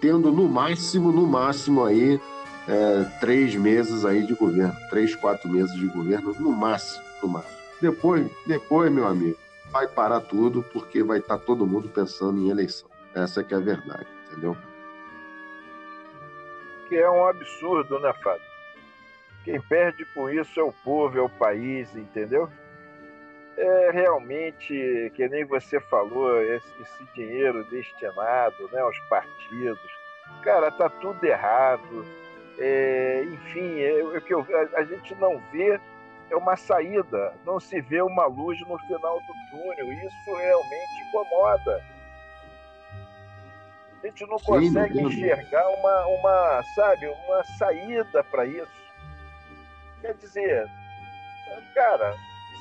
tendo 0.00 0.30
no 0.30 0.48
máximo, 0.48 1.10
no 1.10 1.26
máximo 1.26 1.84
aí 1.84 2.20
é, 2.68 3.04
três 3.20 3.54
meses 3.54 4.04
aí 4.04 4.26
de 4.26 4.34
governo, 4.34 4.74
três, 4.90 5.14
quatro 5.16 5.48
meses 5.48 5.74
de 5.74 5.86
governo, 5.86 6.34
no 6.38 6.52
máximo, 6.52 7.04
no 7.22 7.28
máximo. 7.28 7.58
Depois, 7.80 8.30
depois, 8.46 8.92
meu 8.92 9.06
amigo, 9.06 9.38
vai 9.70 9.88
parar 9.88 10.20
tudo 10.20 10.62
porque 10.72 11.02
vai 11.02 11.18
estar 11.18 11.38
tá 11.38 11.44
todo 11.44 11.66
mundo 11.66 11.88
pensando 11.88 12.38
em 12.40 12.50
eleição. 12.50 12.88
Essa 13.14 13.40
é 13.40 13.44
que 13.44 13.54
é 13.54 13.56
a 13.56 13.60
verdade, 13.60 14.06
entendeu? 14.26 14.56
Que 16.88 16.96
é 16.96 17.10
um 17.10 17.26
absurdo, 17.26 17.98
né, 18.00 18.12
Fábio? 18.22 18.53
Quem 19.44 19.60
perde 19.60 20.04
com 20.06 20.28
isso 20.30 20.58
é 20.58 20.62
o 20.62 20.72
povo, 20.72 21.18
é 21.18 21.22
o 21.22 21.28
país, 21.28 21.94
entendeu? 21.94 22.48
É 23.56 23.90
realmente, 23.92 25.12
que 25.14 25.28
nem 25.28 25.44
você 25.44 25.78
falou, 25.78 26.42
esse, 26.42 26.82
esse 26.82 27.04
dinheiro 27.14 27.62
destinado 27.70 28.68
né, 28.72 28.80
aos 28.80 28.98
partidos, 29.08 29.90
cara, 30.42 30.70
tá 30.72 30.88
tudo 30.88 31.22
errado. 31.24 32.04
É, 32.58 33.24
enfim, 33.24 33.80
é, 33.80 34.16
é 34.16 34.20
que 34.20 34.32
eu, 34.32 34.40
a, 34.40 34.80
a 34.80 34.84
gente 34.84 35.14
não 35.16 35.38
vê 35.52 35.78
é 36.30 36.36
uma 36.36 36.56
saída, 36.56 37.34
não 37.44 37.60
se 37.60 37.80
vê 37.80 38.00
uma 38.02 38.26
luz 38.26 38.58
no 38.66 38.78
final 38.78 39.20
do 39.20 39.34
túnel. 39.50 39.92
Isso 39.92 40.34
realmente 40.34 41.02
incomoda. 41.08 41.84
A 44.02 44.06
gente 44.06 44.26
não 44.26 44.38
Sim, 44.38 44.44
consegue 44.44 45.00
enxergar 45.00 45.68
uma, 45.68 46.06
uma, 46.06 46.62
sabe, 46.74 47.06
uma 47.06 47.44
saída 47.58 48.24
para 48.24 48.46
isso. 48.46 48.83
Quer 50.04 50.12
dizer, 50.16 50.70
cara, 51.74 52.14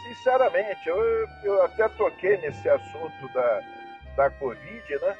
sinceramente, 0.07 0.87
eu, 0.87 0.97
eu 1.43 1.61
até 1.63 1.89
toquei 1.89 2.37
nesse 2.37 2.69
assunto 2.69 3.33
da, 3.33 3.61
da 4.15 4.29
Covid, 4.29 4.99
né? 5.01 5.17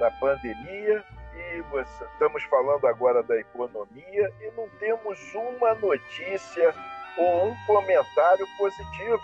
Da 0.00 0.10
pandemia, 0.12 1.04
e 1.36 1.60
você, 1.70 2.04
estamos 2.14 2.42
falando 2.44 2.86
agora 2.86 3.22
da 3.22 3.38
economia, 3.38 4.32
e 4.40 4.50
não 4.56 4.66
temos 4.80 5.18
uma 5.34 5.74
notícia 5.74 6.74
ou 7.18 7.48
um 7.48 7.56
comentário 7.66 8.46
positivo. 8.56 9.20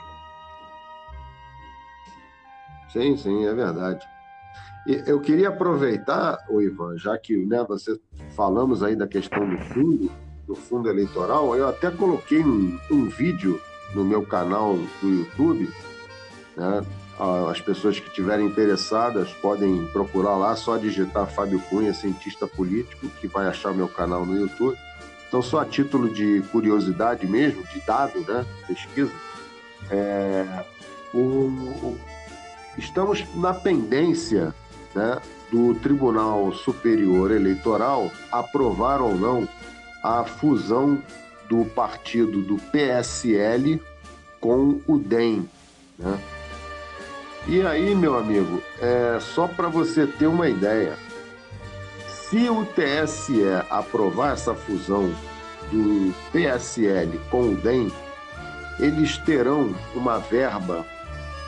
Sim, 2.90 3.16
sim, 3.16 3.46
é 3.46 3.54
verdade. 3.54 4.06
Eu 5.06 5.22
queria 5.22 5.48
aproveitar, 5.48 6.36
o 6.50 6.60
Ivan, 6.60 6.98
já 6.98 7.16
que 7.16 7.46
né, 7.46 7.64
você 7.66 7.98
falamos 8.36 8.82
aí 8.82 8.94
da 8.94 9.08
questão 9.08 9.48
do 9.48 9.56
fundo, 9.56 10.29
do 10.50 10.56
fundo 10.56 10.90
eleitoral, 10.90 11.54
eu 11.54 11.68
até 11.68 11.92
coloquei 11.92 12.42
um, 12.44 12.76
um 12.90 13.08
vídeo 13.08 13.62
no 13.94 14.04
meu 14.04 14.26
canal 14.26 14.76
do 15.00 15.08
YouTube. 15.08 15.72
Né? 16.56 16.84
As 17.48 17.60
pessoas 17.60 18.00
que 18.00 18.08
estiverem 18.08 18.46
interessadas 18.46 19.32
podem 19.34 19.86
procurar 19.92 20.36
lá, 20.36 20.56
só 20.56 20.76
digitar 20.76 21.28
Fábio 21.28 21.60
Cunha, 21.70 21.94
cientista 21.94 22.48
político, 22.48 23.08
que 23.20 23.28
vai 23.28 23.46
achar 23.46 23.72
meu 23.72 23.86
canal 23.86 24.26
no 24.26 24.36
YouTube. 24.36 24.76
Então, 25.28 25.40
só 25.40 25.60
a 25.60 25.64
título 25.64 26.12
de 26.12 26.42
curiosidade 26.50 27.28
mesmo, 27.28 27.62
de 27.68 27.80
dado, 27.86 28.18
né? 28.20 28.44
pesquisa, 28.66 29.12
é, 29.88 30.64
o, 31.14 31.18
o, 31.18 31.98
estamos 32.76 33.24
na 33.36 33.54
pendência 33.54 34.52
né, 34.96 35.20
do 35.52 35.76
Tribunal 35.76 36.52
Superior 36.52 37.30
Eleitoral 37.30 38.10
aprovar 38.32 39.00
ou 39.00 39.14
não 39.14 39.48
a 40.02 40.24
fusão 40.24 41.00
do 41.48 41.64
partido 41.64 42.42
do 42.42 42.56
PSL 42.70 43.80
com 44.40 44.80
o 44.86 44.98
DEM. 44.98 45.48
Né? 45.98 46.18
E 47.46 47.62
aí, 47.62 47.94
meu 47.94 48.16
amigo, 48.16 48.62
é 48.80 49.18
só 49.20 49.48
para 49.48 49.68
você 49.68 50.06
ter 50.06 50.26
uma 50.26 50.48
ideia, 50.48 50.96
se 52.08 52.48
o 52.48 52.64
TSE 52.64 53.42
aprovar 53.68 54.32
essa 54.34 54.54
fusão 54.54 55.12
do 55.70 56.14
PSL 56.32 57.20
com 57.30 57.52
o 57.52 57.56
DEM, 57.56 57.92
eles 58.78 59.18
terão 59.18 59.74
uma 59.94 60.18
verba 60.18 60.86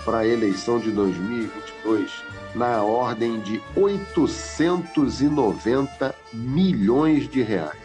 para 0.04 0.18
a 0.18 0.26
eleição 0.26 0.78
de 0.80 0.90
2022 0.90 2.12
na 2.54 2.82
ordem 2.82 3.40
de 3.40 3.62
890 3.76 6.14
milhões 6.32 7.28
de 7.28 7.42
reais 7.42 7.81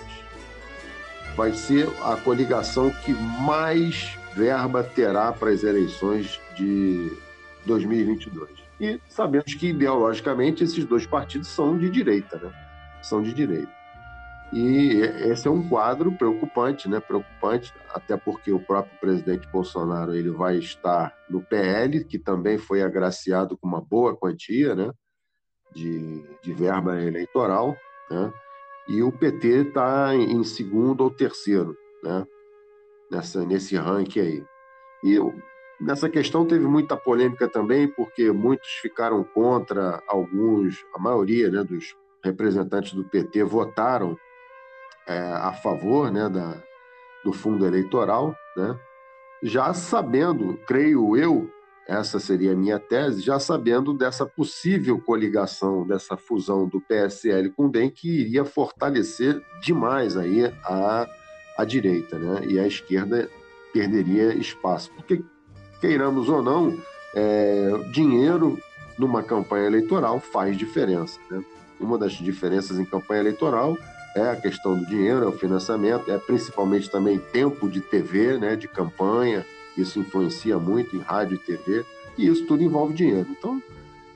vai 1.38 1.54
ser 1.54 1.88
a 2.04 2.18
coligação 2.18 2.90
que 2.90 3.14
mais 3.14 4.18
verba 4.36 4.84
terá 4.84 5.32
para 5.32 5.52
as 5.52 5.64
eleições 5.64 6.42
de 6.56 7.16
2022. 7.64 8.50
E 8.82 9.00
sabemos 9.08 9.54
que, 9.54 9.68
ideologicamente, 9.68 10.64
esses 10.64 10.84
dois 10.84 11.06
partidos 11.06 11.48
são 11.48 11.78
de 11.78 11.92
direita, 11.92 12.38
né? 12.40 12.52
São 13.04 13.22
de 13.22 13.34
direita. 13.34 13.72
E 14.52 15.02
esse 15.30 15.48
é 15.48 15.52
um 15.52 15.68
quadro 15.68 16.12
preocupante, 16.12 16.90
né? 16.90 17.00
Preocupante, 17.00 17.72
até 17.94 18.18
porque 18.18 18.52
o 18.52 18.60
próprio 18.60 18.98
presidente 19.00 19.48
Bolsonaro 19.50 20.16
ele 20.16 20.32
vai 20.32 20.58
estar 20.58 21.16
no 21.30 21.44
PL, 21.44 22.04
que 22.04 22.18
também 22.18 22.58
foi 22.58 22.82
agraciado 22.82 23.56
com 23.56 23.68
uma 23.68 23.82
boa 23.82 24.16
quantia, 24.16 24.74
né? 24.74 24.92
De, 25.72 26.24
de 26.42 26.54
verba 26.54 27.00
eleitoral, 27.00 27.76
né? 28.10 28.34
E 28.88 29.04
o 29.04 29.12
PT 29.12 29.48
está 29.48 30.16
em 30.16 30.44
segundo 30.44 31.02
ou 31.02 31.12
terceiro, 31.12 31.76
né? 32.04 32.26
Nessa, 33.12 33.46
nesse 33.46 33.76
ranking 33.76 34.20
aí. 34.20 34.46
E 35.04 35.20
nessa 35.80 36.10
questão 36.10 36.46
teve 36.46 36.66
muita 36.66 36.98
polêmica 36.98 37.48
também, 37.48 37.88
porque 37.88 38.32
muitos 38.32 38.70
ficaram 38.82 39.24
contra, 39.24 40.02
alguns, 40.08 40.86
a 40.94 41.00
maioria 41.00 41.50
né, 41.50 41.64
dos 41.64 41.96
representantes 42.24 42.94
do 42.94 43.04
PT 43.06 43.44
votaram 43.44 44.18
é, 45.08 45.18
a 45.20 45.54
favor 45.54 46.12
né, 46.12 46.28
da, 46.28 46.62
do 47.24 47.32
fundo 47.32 47.66
eleitoral, 47.66 48.36
né, 48.56 48.78
já 49.44 49.74
sabendo, 49.74 50.58
creio 50.68 51.16
eu, 51.16 51.50
essa 51.88 52.20
seria 52.20 52.52
a 52.52 52.56
minha 52.56 52.78
tese, 52.78 53.22
já 53.22 53.40
sabendo 53.40 53.94
dessa 53.94 54.26
possível 54.26 55.00
coligação, 55.00 55.88
dessa 55.88 56.18
fusão 56.18 56.68
do 56.68 56.82
PSL 56.82 57.50
com 57.52 57.68
o 57.68 57.72
DEM, 57.72 57.90
que 57.90 58.10
iria 58.10 58.44
fortalecer 58.44 59.42
demais 59.62 60.18
aí 60.18 60.54
a, 60.66 61.08
a 61.58 61.64
direita, 61.64 62.20
né? 62.20 62.46
E 62.46 62.60
a 62.60 62.68
esquerda 62.68 63.30
perderia 63.72 64.34
espaço. 64.34 64.92
Porque, 64.96 65.24
queiramos 65.80 66.28
ou 66.28 66.42
não, 66.42 66.78
é, 67.16 67.72
dinheiro 67.94 68.60
numa 69.00 69.24
campanha 69.24 69.68
eleitoral 69.68 70.20
faz 70.20 70.58
diferença. 70.58 71.20
Né? 71.32 71.42
Uma 71.80 71.98
das 71.98 72.14
diferenças 72.14 72.80
em 72.80 72.86
campanha 72.86 73.22
eleitoral 73.22 73.78
é 74.16 74.30
a 74.30 74.36
questão 74.36 74.78
do 74.78 74.86
dinheiro, 74.88 75.24
é 75.24 75.28
o 75.28 75.32
financiamento, 75.32 76.12
é 76.12 76.18
principalmente 76.18 76.90
também 76.90 77.20
tempo 77.20 77.70
de 77.70 77.80
TV, 77.80 78.38
né, 78.38 78.56
de 78.56 78.68
campanha, 78.68 79.46
isso 79.82 80.00
influencia 80.00 80.58
muito 80.58 80.96
em 80.96 81.00
rádio 81.00 81.36
e 81.36 81.40
TV, 81.40 81.86
e 82.18 82.28
isso 82.28 82.46
tudo 82.46 82.64
envolve 82.64 82.94
dinheiro. 82.94 83.28
Então, 83.30 83.62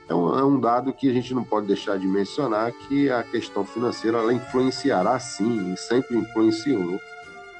é 0.08 0.14
um, 0.14 0.38
é 0.38 0.44
um 0.44 0.60
dado 0.60 0.92
que 0.92 1.08
a 1.08 1.12
gente 1.12 1.32
não 1.32 1.44
pode 1.44 1.66
deixar 1.66 1.98
de 1.98 2.06
mencionar, 2.06 2.72
que 2.72 3.10
a 3.10 3.22
questão 3.22 3.64
financeira 3.64 4.18
ela 4.18 4.32
influenciará 4.32 5.18
sim, 5.18 5.72
e 5.72 5.76
sempre 5.76 6.16
influenciou 6.16 7.00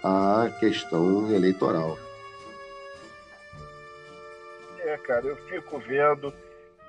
a 0.02 0.50
questão 0.59 1.32
eleitoral. 1.32 1.97
É, 4.80 4.97
cara, 4.99 5.26
eu 5.26 5.37
fico 5.37 5.78
vendo, 5.78 6.35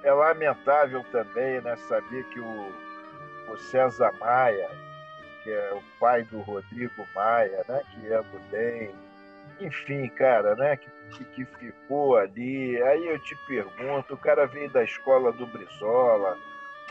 é 0.03 0.12
lamentável 0.12 1.05
também, 1.12 1.62
né, 1.62 1.77
saber 1.88 2.24
que 2.25 2.39
o, 2.39 2.72
o 3.53 3.58
César 3.58 4.12
Maia, 4.20 4.70
que 5.43 5.51
é 5.51 5.74
o 5.74 6.00
pai 6.00 6.24
do 6.24 6.39
Rodrigo 6.39 7.05
Maia, 7.15 7.63
né, 7.67 7.82
que 7.91 8.08
é 8.12 8.17
do 8.17 8.39
DEM. 8.50 8.96
Enfim, 9.60 10.10
cara, 10.10 10.56
né, 10.56 10.78
que, 10.78 11.24
que, 11.26 11.46
ficou 11.46 12.18
ali. 12.18 12.82
Aí 12.84 13.08
eu 13.08 13.20
te 13.20 13.36
pergunto, 13.48 14.14
o 14.14 14.18
cara 14.18 14.46
veio 14.48 14.70
da 14.72 14.84
escola 14.84 15.32
do 15.32 15.46
Brizola, 15.48 16.38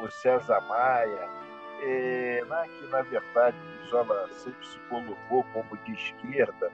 o 0.00 0.10
César 0.10 0.60
Maia, 0.62 1.28
é, 1.82 2.44
né, 2.48 2.68
que 2.68 2.86
na 2.88 3.02
verdade 3.02 3.56
o 3.56 3.78
Brizola 3.78 4.28
sempre 4.32 4.66
se 4.66 4.78
colocou 4.88 5.44
como 5.52 5.76
de 5.84 5.92
esquerda, 5.92 6.70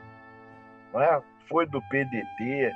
não 0.92 1.02
é? 1.02 1.23
foi 1.49 1.66
do 1.66 1.80
PDT. 1.83 2.73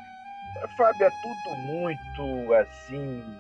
Fábio, 0.76 1.07
é 1.07 1.11
tudo 1.23 1.57
muito 1.57 2.54
assim, 2.54 3.38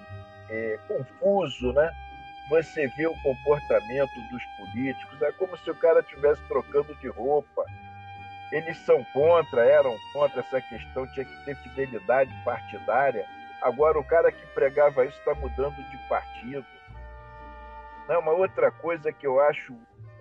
é, 0.48 0.78
confuso, 0.88 1.72
né? 1.72 1.92
você 2.52 2.86
vê 2.88 3.06
o 3.06 3.14
comportamento 3.22 4.20
dos 4.30 4.44
políticos, 4.58 5.22
é 5.22 5.32
como 5.32 5.56
se 5.56 5.70
o 5.70 5.74
cara 5.74 6.00
estivesse 6.00 6.42
trocando 6.48 6.94
de 6.96 7.08
roupa. 7.08 7.64
Eles 8.52 8.76
são 8.84 9.02
contra, 9.12 9.64
eram 9.64 9.96
contra 10.12 10.40
essa 10.40 10.60
questão, 10.60 11.06
tinha 11.08 11.24
que 11.24 11.44
ter 11.44 11.56
fidelidade 11.56 12.30
partidária. 12.44 13.26
Agora, 13.60 13.98
o 13.98 14.04
cara 14.04 14.30
que 14.30 14.46
pregava 14.48 15.04
isso 15.04 15.18
está 15.18 15.34
mudando 15.34 15.76
de 15.90 15.96
partido. 16.08 16.66
Não, 18.06 18.20
uma 18.20 18.32
outra 18.32 18.70
coisa 18.70 19.12
que 19.12 19.26
eu 19.26 19.40
acho 19.40 19.74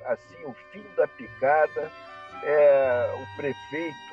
assim 0.06 0.44
o 0.46 0.54
fim 0.72 0.84
da 0.96 1.08
picada 1.08 1.92
é 2.44 3.14
o 3.16 3.36
prefeito 3.36 4.12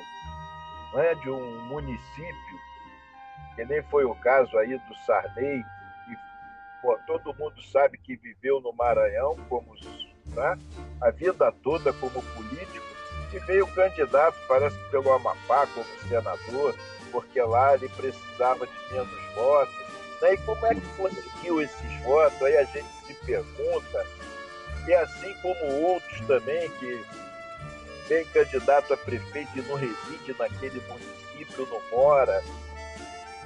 é, 0.95 1.15
de 1.15 1.29
um 1.29 1.61
município, 1.65 2.59
que 3.55 3.65
nem 3.65 3.81
foi 3.83 4.05
o 4.05 4.13
caso 4.15 4.55
aí 4.57 4.77
do 4.77 4.95
Sarney, 5.05 5.63
Pô, 6.81 6.97
todo 7.05 7.33
mundo 7.33 7.61
sabe 7.63 7.97
que 7.97 8.15
viveu 8.15 8.61
no 8.61 8.71
Maranhão 8.71 9.35
como 9.49 9.75
né, 10.27 10.57
a 11.01 11.11
vida 11.11 11.51
toda 11.61 11.91
como 11.91 12.21
político 12.21 12.88
e 13.33 13.39
veio 13.39 13.67
candidato, 13.67 14.35
parece 14.47 14.77
que 14.77 14.89
pelo 14.89 15.11
Amapá, 15.13 15.67
como 15.67 15.85
senador, 16.07 16.75
porque 17.11 17.41
lá 17.41 17.75
ele 17.75 17.89
precisava 17.89 18.65
de 18.65 18.93
menos 18.93 19.09
votos. 19.35 19.75
Né? 20.21 20.33
E 20.33 20.37
como 20.37 20.65
é 20.65 20.75
que 20.75 20.87
conseguiu 20.97 21.61
esses 21.61 22.01
votos? 22.03 22.41
Aí 22.41 22.57
a 22.57 22.63
gente 22.65 22.87
se 23.05 23.13
pergunta. 23.25 24.05
E 24.87 24.93
assim 24.93 25.33
como 25.41 25.81
outros 25.81 26.19
também 26.21 26.69
que 26.71 27.05
vem 28.07 28.25
candidato 28.25 28.93
a 28.93 28.97
prefeito 28.97 29.51
e 29.55 29.61
não 29.61 29.75
reside 29.75 30.35
naquele 30.37 30.81
município, 30.87 31.67
não 31.67 31.81
mora, 31.91 32.43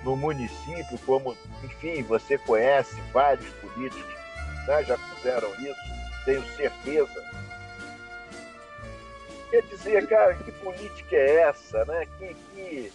no 0.04 0.16
município, 0.16 0.98
como, 1.06 1.36
enfim, 1.64 2.04
você 2.04 2.38
conhece 2.38 2.96
vários 3.14 3.50
políticos, 3.56 4.14
né, 4.68 4.84
já 4.84 4.98
fizeram 4.98 5.50
isso, 5.56 5.80
tenho 6.26 6.44
certeza. 6.56 7.43
Quer 9.54 9.62
dizer, 9.70 10.08
cara, 10.08 10.34
que 10.34 10.52
política 10.52 11.16
é 11.16 11.42
essa, 11.42 11.86
né? 11.86 12.08
Que, 12.18 12.36
que, 12.56 12.92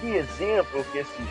que 0.00 0.06
exemplo 0.06 0.82
que 0.90 0.96
esses 0.96 1.28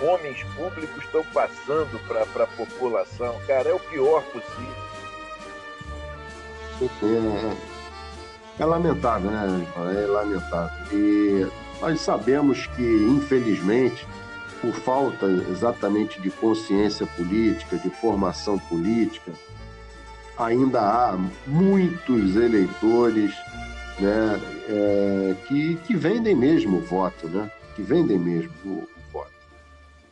homens 0.00 0.44
públicos 0.54 1.02
estão 1.02 1.24
passando 1.34 1.98
para 2.06 2.44
a 2.44 2.46
população, 2.46 3.36
cara, 3.48 3.68
é 3.68 3.74
o 3.74 3.80
pior 3.80 4.22
possível. 4.26 4.74
É, 7.02 8.62
é 8.62 8.64
lamentável, 8.64 9.28
né? 9.28 9.66
É 9.76 10.06
lamentável. 10.06 10.86
E 10.92 11.48
nós 11.80 12.00
sabemos 12.00 12.68
que, 12.68 12.82
infelizmente, 12.82 14.06
por 14.60 14.72
falta 14.72 15.26
exatamente 15.26 16.20
de 16.20 16.30
consciência 16.30 17.08
política, 17.08 17.76
de 17.76 17.90
formação 17.90 18.56
política, 18.56 19.32
ainda 20.38 20.80
há 20.80 21.18
muitos 21.44 22.36
eleitores 22.36 23.34
né, 24.00 24.40
é, 24.68 25.36
que, 25.46 25.76
que 25.76 25.96
vendem 25.96 26.34
mesmo 26.34 26.78
o 26.78 26.80
voto, 26.80 27.28
né, 27.28 27.50
que 27.76 27.82
vendem 27.82 28.18
mesmo 28.18 28.52
o, 28.64 28.68
o 28.68 29.12
voto. 29.12 29.30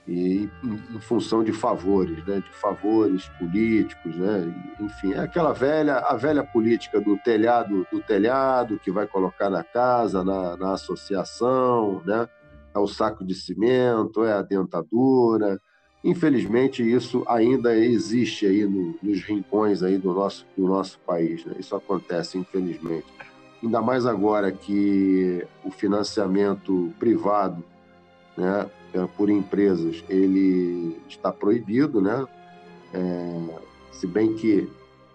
E 0.07 0.49
em, 0.63 0.97
em, 0.97 1.01
função 1.01 1.43
de 1.43 1.53
favores, 1.53 2.25
né, 2.27 2.41
de 2.41 2.53
favores 2.55 3.29
políticos, 3.39 4.15
né, 4.17 4.53
enfim, 4.81 5.13
é 5.15 5.21
aquela 5.21 5.53
velha, 5.53 5.99
a 5.99 6.17
velha 6.17 6.45
política 6.45 7.01
do 7.01 7.17
telhado, 7.19 7.87
do 7.91 8.01
telhado 8.01 8.79
que 8.79 8.91
vai 8.91 9.07
colocar 9.07 9.51
na 9.51 9.65
casa, 9.65 10.23
na, 10.25 10.57
na 10.57 10.73
associação, 10.73 12.03
né, 12.05 12.29
é 12.75 12.79
o 12.79 12.87
saco 12.87 13.25
de 13.25 13.35
cimento, 13.35 14.25
é 14.25 14.33
a 14.33 14.43
dentadura. 14.43 15.61
Infelizmente, 16.05 16.83
isso 16.83 17.25
ainda 17.27 17.77
existe 17.77 18.47
aí 18.47 18.65
no, 18.65 18.95
nos 19.03 19.21
rincões 19.23 19.83
aí 19.83 19.99
do 19.99 20.13
nosso, 20.13 20.47
do 20.57 20.67
nosso 20.67 20.99
país. 21.01 21.45
Né? 21.45 21.57
Isso 21.59 21.75
acontece, 21.75 22.39
infelizmente. 22.39 23.07
Ainda 23.63 23.83
mais 23.83 24.07
agora 24.07 24.53
que 24.53 25.45
o 25.65 25.71
financiamento 25.71 26.93
privado 26.99 27.65
né, 28.37 28.71
por 29.17 29.29
empresas 29.29 30.05
ele 30.09 30.97
está 31.09 31.33
proibido, 31.33 32.01
né? 32.01 32.27
É, 32.95 33.59
se 33.93 34.07
bem 34.07 34.35
que 34.35 34.71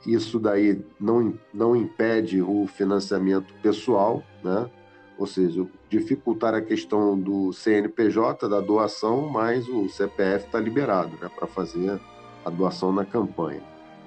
isso 0.06 0.38
daí 0.40 0.84
não, 1.00 1.34
não 1.54 1.76
impede 1.76 2.42
o 2.42 2.68
financiamento 2.68 3.54
pessoal, 3.62 4.22
né? 4.44 4.70
ou 5.18 5.28
seja, 5.28 5.66
dificultar 5.90 6.54
a 6.54 6.62
questão 6.62 7.18
do 7.18 7.54
CNPJ, 7.54 8.50
da 8.50 8.60
doação, 8.60 9.30
mas 9.30 9.68
o 9.68 9.88
CPF 9.88 10.46
está 10.48 10.60
liberado 10.60 11.18
né, 11.22 11.30
para 11.34 11.48
fazer 11.48 12.00
a 12.44 12.50
doação 12.50 12.92
na 12.92 13.06
campanha. 13.06 13.62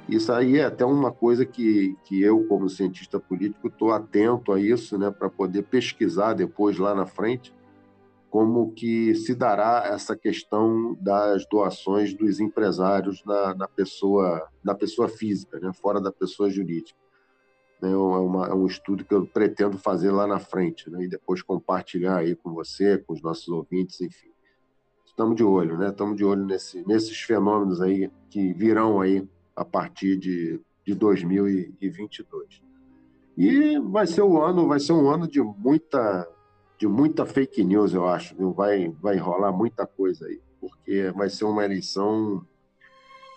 Isso 0.09 0.33
aí 0.33 0.59
é 0.59 0.65
até 0.65 0.85
uma 0.85 1.11
coisa 1.11 1.45
que, 1.45 1.97
que 2.05 2.23
eu, 2.23 2.45
como 2.47 2.69
cientista 2.69 3.19
político, 3.19 3.67
estou 3.67 3.93
atento 3.93 4.53
a 4.53 4.61
isso, 4.61 4.97
né, 4.97 5.11
para 5.11 5.29
poder 5.29 5.63
pesquisar 5.65 6.35
depois 6.35 6.79
lá 6.79 6.95
na 6.95 7.07
frente 7.07 7.53
como 8.37 8.73
que 8.73 9.15
se 9.15 9.35
dará 9.35 9.85
essa 9.87 10.15
questão 10.15 10.95
das 11.01 11.47
doações 11.49 12.13
dos 12.13 12.39
empresários 12.39 13.25
na, 13.25 13.55
na 13.55 13.67
pessoa 13.67 14.47
na 14.63 14.75
pessoa 14.75 15.09
física, 15.09 15.59
né, 15.59 15.73
fora 15.73 16.01
da 16.01 16.13
pessoa 16.13 16.51
jurídica. 16.51 16.99
Né, 17.81 17.91
é, 17.91 17.97
uma, 17.97 18.49
é, 18.49 18.55
um 18.55 18.67
estudo 18.67 19.05
que 19.05 19.15
eu 19.15 19.27
pretendo 19.27 19.79
fazer 19.79 20.11
lá 20.11 20.27
na 20.27 20.39
frente, 20.39 20.91
né? 20.91 21.05
E 21.05 21.09
depois 21.09 21.43
compartilhar 21.43 22.17
aí 22.17 22.35
com 22.35 22.53
você, 22.53 22.99
com 22.99 23.13
os 23.13 23.23
nossos 23.23 23.49
ouvintes, 23.49 24.01
enfim. 24.01 24.31
Estamos 25.07 25.37
de 25.37 25.45
olho, 25.45 25.79
né? 25.79 25.89
Estamos 25.89 26.17
de 26.17 26.25
olho 26.25 26.45
nesse, 26.45 26.87
nesses 26.87 27.19
fenômenos 27.21 27.81
aí 27.81 28.11
que 28.31 28.53
virão 28.55 29.01
aí 29.01 29.27
a 29.57 29.65
partir 29.65 30.17
de, 30.19 30.61
de 30.85 30.95
2022. 30.95 32.63
E 33.37 33.79
vai 33.79 34.07
ser 34.07 34.23
um 34.23 34.41
ano, 34.41 34.69
vai 34.69 34.79
ser 34.79 34.93
um 34.93 35.11
ano 35.11 35.27
de 35.27 35.41
muita, 35.41 36.29
de 36.79 36.87
muita 36.87 37.27
fake 37.27 37.65
news, 37.65 37.93
eu 37.95 38.07
acho. 38.07 38.37
Viu? 38.37 38.53
Vai, 38.53 38.95
vai 39.01 39.17
rolar 39.17 39.53
muita 39.53 39.87
coisa 39.87 40.27
aí, 40.27 40.41
porque 40.61 41.11
vai 41.17 41.29
ser 41.29 41.45
uma 41.45 41.65
eleição 41.65 42.47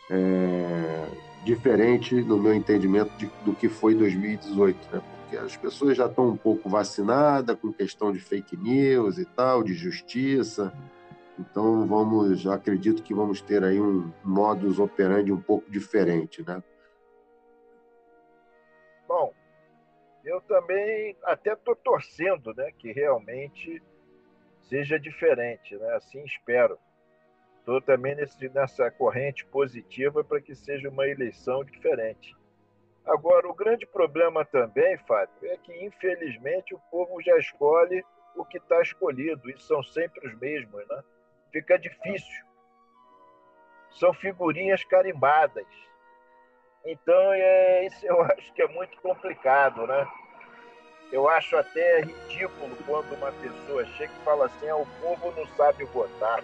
é, 0.09 1.07
diferente, 1.43 2.15
no 2.21 2.37
meu 2.37 2.53
entendimento, 2.53 3.11
de, 3.17 3.29
do 3.43 3.53
que 3.53 3.67
foi 3.67 3.95
2018, 3.95 4.95
né? 4.95 5.01
Porque 5.21 5.37
as 5.37 5.55
pessoas 5.55 5.95
já 5.95 6.07
estão 6.07 6.29
um 6.29 6.37
pouco 6.37 6.69
vacinadas 6.69 7.57
com 7.59 7.71
questão 7.71 8.11
de 8.11 8.19
fake 8.19 8.57
news 8.57 9.17
e 9.17 9.25
tal, 9.25 9.63
de 9.63 9.73
justiça. 9.73 10.73
Então 11.39 11.87
vamos, 11.87 12.45
acredito 12.45 13.01
que 13.01 13.13
vamos 13.13 13.41
ter 13.41 13.63
aí 13.63 13.79
um 13.79 14.11
modus 14.25 14.77
operandi 14.77 15.31
um 15.31 15.41
pouco 15.41 15.71
diferente, 15.71 16.45
né? 16.45 16.61
Bom, 19.07 19.33
eu 20.25 20.41
também 20.41 21.15
até 21.23 21.53
estou 21.53 21.77
torcendo, 21.77 22.53
né, 22.53 22.73
que 22.77 22.91
realmente 22.91 23.81
seja 24.63 24.99
diferente, 24.99 25.77
né? 25.77 25.95
Assim 25.95 26.21
espero. 26.25 26.77
Estou 27.59 27.81
também 27.81 28.15
nesse, 28.15 28.49
nessa 28.49 28.91
corrente 28.91 29.45
positiva 29.45 30.23
para 30.25 30.41
que 30.41 30.53
seja 30.53 30.89
uma 30.89 31.07
eleição 31.07 31.63
diferente. 31.63 32.35
Agora, 33.05 33.47
o 33.47 33.53
grande 33.53 33.85
problema 33.85 34.43
também, 34.43 34.97
Fábio, 35.07 35.33
é 35.43 35.57
que, 35.57 35.73
infelizmente, 35.85 36.75
o 36.75 36.79
povo 36.91 37.21
já 37.21 37.37
escolhe 37.37 38.03
o 38.35 38.43
que 38.43 38.57
está 38.57 38.81
escolhido, 38.81 39.49
e 39.49 39.59
são 39.59 39.81
sempre 39.81 40.27
os 40.27 40.37
mesmos, 40.39 40.85
né? 40.87 41.03
Fica 41.51 41.77
difícil. 41.77 42.45
São 43.91 44.13
figurinhas 44.13 44.83
carimbadas. 44.83 45.65
Então, 46.85 47.33
é, 47.33 47.85
isso 47.85 48.05
eu 48.05 48.21
acho 48.31 48.53
que 48.53 48.61
é 48.61 48.67
muito 48.67 48.99
complicado, 49.01 49.85
né? 49.87 50.07
Eu 51.11 51.27
acho 51.27 51.57
até 51.57 52.01
ridículo 52.01 52.75
quando 52.85 53.13
uma 53.15 53.31
pessoa 53.31 53.85
chega 53.97 54.13
e 54.13 54.23
fala 54.23 54.45
assim: 54.45 54.69
ah, 54.69 54.75
o 54.77 54.85
povo 55.01 55.33
não 55.35 55.47
sabe 55.55 55.83
votar. 55.85 56.43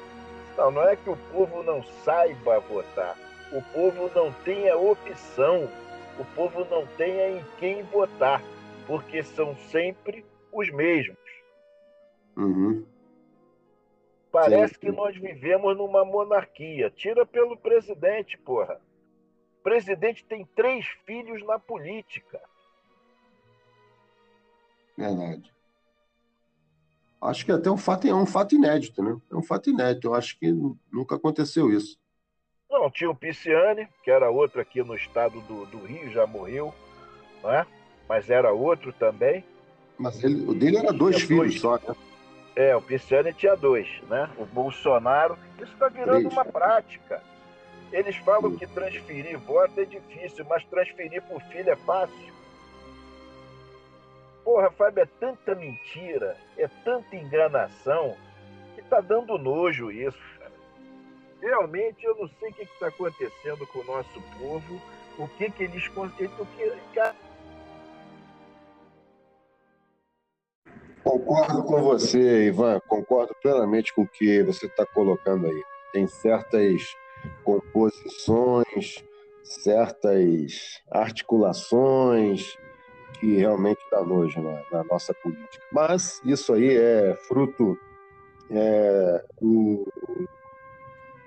Não, 0.57 0.71
não 0.71 0.87
é 0.87 0.95
que 0.95 1.09
o 1.09 1.17
povo 1.31 1.61
não 1.61 1.83
saiba 1.83 2.59
votar. 2.61 3.15
O 3.51 3.61
povo 3.61 4.09
não 4.15 4.31
tem 4.43 4.69
a 4.69 4.75
opção. 4.75 5.69
O 6.17 6.25
povo 6.33 6.65
não 6.65 6.87
tem 6.97 7.37
em 7.37 7.45
quem 7.59 7.83
votar, 7.83 8.41
porque 8.87 9.21
são 9.21 9.55
sempre 9.55 10.25
os 10.51 10.69
mesmos. 10.71 11.17
Uhum. 12.37 12.85
Parece 14.35 14.73
sim, 14.73 14.73
sim. 14.73 14.79
que 14.81 14.91
nós 14.91 15.15
vivemos 15.15 15.77
numa 15.77 16.03
monarquia. 16.03 16.89
Tira 16.89 17.25
pelo 17.25 17.55
presidente, 17.55 18.37
porra. 18.37 18.81
O 19.59 19.63
presidente 19.63 20.25
tem 20.25 20.45
três 20.53 20.85
filhos 21.05 21.41
na 21.45 21.57
política. 21.57 22.41
Verdade. 24.97 25.53
Acho 27.21 27.45
que 27.45 27.51
até 27.53 27.71
um 27.71 27.77
fato, 27.77 28.07
é 28.07 28.13
um 28.13 28.25
fato 28.25 28.55
inédito, 28.55 29.01
né? 29.01 29.17
É 29.31 29.35
um 29.35 29.41
fato 29.41 29.69
inédito. 29.69 30.09
Eu 30.09 30.13
acho 30.13 30.37
que 30.37 30.51
nunca 30.91 31.15
aconteceu 31.15 31.71
isso. 31.71 31.97
Não, 32.69 32.91
tinha 32.91 33.09
o 33.09 33.15
Pisciani, 33.15 33.87
que 34.03 34.11
era 34.11 34.29
outro 34.29 34.59
aqui 34.59 34.83
no 34.83 34.95
estado 34.95 35.39
do, 35.41 35.65
do 35.67 35.77
Rio, 35.85 36.11
já 36.11 36.27
morreu, 36.27 36.73
não 37.41 37.53
é? 37.53 37.65
Mas 38.07 38.29
era 38.29 38.51
outro 38.51 38.91
também. 38.91 39.45
Mas 39.97 40.21
ele, 40.21 40.43
o 40.45 40.53
dele 40.53 40.75
era 40.77 40.91
dois 40.91 41.21
filhos 41.21 41.59
dois. 41.59 41.61
só, 41.61 41.75
né? 41.77 41.95
É, 42.55 42.75
o 42.75 42.81
Pisciani 42.81 43.33
tinha 43.33 43.55
dois, 43.55 43.87
né? 44.03 44.29
O 44.37 44.45
Bolsonaro. 44.45 45.37
Isso 45.57 45.73
está 45.73 45.89
virando 45.89 46.29
uma 46.29 46.45
prática. 46.45 47.21
Eles 47.91 48.15
falam 48.17 48.55
que 48.55 48.65
transferir 48.67 49.37
voto 49.39 49.79
é 49.79 49.85
difícil, 49.85 50.45
mas 50.49 50.63
transferir 50.65 51.21
por 51.23 51.41
filho 51.43 51.69
é 51.69 51.75
fácil. 51.75 52.33
Porra, 54.43 54.69
Fábio, 54.71 55.03
é 55.03 55.07
tanta 55.19 55.55
mentira, 55.55 56.37
é 56.55 56.67
tanta 56.83 57.15
enganação, 57.15 58.15
que 58.75 58.81
tá 58.83 59.01
dando 59.01 59.37
nojo 59.37 59.91
isso. 59.91 60.35
Realmente 61.41 62.05
eu 62.05 62.15
não 62.15 62.27
sei 62.39 62.49
o 62.49 62.53
que 62.53 62.63
está 62.63 62.87
acontecendo 62.87 63.65
com 63.67 63.79
o 63.79 63.83
nosso 63.85 64.21
povo, 64.39 64.81
o 65.17 65.27
que, 65.29 65.49
que 65.49 65.63
eles 65.63 65.87
o 65.87 66.07
Concordo 71.05 71.63
com 71.63 71.83
você, 71.83 72.47
Ivan, 72.47 72.81
concordo 72.87 73.35
plenamente 73.39 73.93
com 73.93 74.01
o 74.01 74.07
que 74.07 74.41
você 74.41 74.65
está 74.65 74.87
colocando 74.87 75.45
aí. 75.45 75.63
Tem 75.93 76.07
certas 76.07 76.81
composições, 77.43 79.03
certas 79.43 80.81
articulações, 80.89 82.57
que 83.19 83.37
realmente 83.37 83.79
dá 83.91 84.03
nojo 84.03 84.41
na, 84.41 84.63
na 84.71 84.83
nossa 84.85 85.13
política. 85.13 85.63
Mas 85.71 86.19
isso 86.25 86.51
aí 86.53 86.75
é 86.75 87.15
fruto 87.27 87.77
é, 88.49 89.23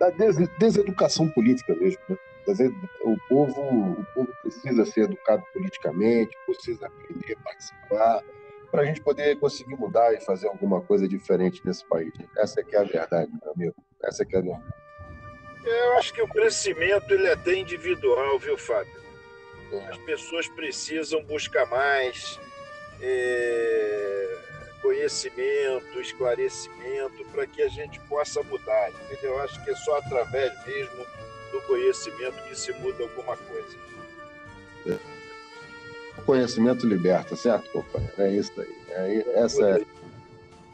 da 0.01 0.11
des, 0.11 0.37
deseducação 0.59 1.29
política 1.29 1.73
mesmo. 1.77 2.01
Né? 2.09 2.17
O 3.05 3.17
povo, 3.29 3.61
o 3.63 4.05
povo 4.13 4.29
precisa 4.43 4.85
ser 4.87 5.03
educado 5.03 5.45
politicamente, 5.53 6.37
precisa 6.47 6.87
aprender 6.89 7.37
a 7.39 7.45
participar, 7.45 8.25
para 8.71 8.83
a 8.83 8.85
gente 8.85 9.01
poder 9.01 9.39
conseguir 9.39 9.77
mudar 9.77 10.13
e 10.15 10.21
fazer 10.21 10.49
alguma 10.49 10.81
coisa 10.81 11.09
diferente 11.09 11.63
nesse 11.65 11.85
país. 11.87 12.13
Essa 12.37 12.61
é 12.61 12.65
que 12.65 12.77
é 12.77 12.81
a 12.81 12.85
verdade, 12.85 13.31
meu 13.43 13.53
amigo. 13.53 13.75
Essa 14.03 14.23
é 14.23 14.27
que 14.27 14.37
é 14.37 14.39
a 14.39 14.43
verdade. 14.43 14.75
Eu 15.65 15.93
acho 15.99 16.15
que 16.15 16.23
o 16.23 16.29
crescimento 16.29 17.13
ele 17.13 17.27
é 17.27 17.33
até 17.33 17.55
individual, 17.55 18.39
viu, 18.39 18.57
Fábio? 18.57 18.99
As 19.91 19.99
pessoas 19.99 20.49
precisam 20.49 21.23
buscar 21.25 21.67
mais 21.67 22.39
é, 23.03 24.39
conhecimento, 24.81 26.01
esclarecimento 26.01 27.25
para 27.33 27.47
que 27.47 27.63
a 27.63 27.69
gente 27.69 28.01
possa 28.01 28.43
mudar. 28.45 28.91
Entendeu? 28.91 29.33
Eu 29.33 29.43
acho 29.43 29.63
que 29.65 29.71
é 29.71 29.77
só 29.77 29.99
através 29.99 30.53
mesmo 30.67 31.05
do 31.53 31.61
conhecimento 31.63 32.43
que 32.49 32.55
se 32.55 32.73
muda 32.75 33.03
alguma 33.03 33.37
coisa. 33.37 33.77
O 34.87 35.18
conhecimento 36.29 36.87
liberta, 36.87 37.35
certo, 37.35 37.71
companheiro? 37.73 38.13
É 38.19 38.31
isso 38.31 38.53
aí. 38.61 38.69
É, 38.91 39.41
essa 39.41 39.71
é, 39.71 39.83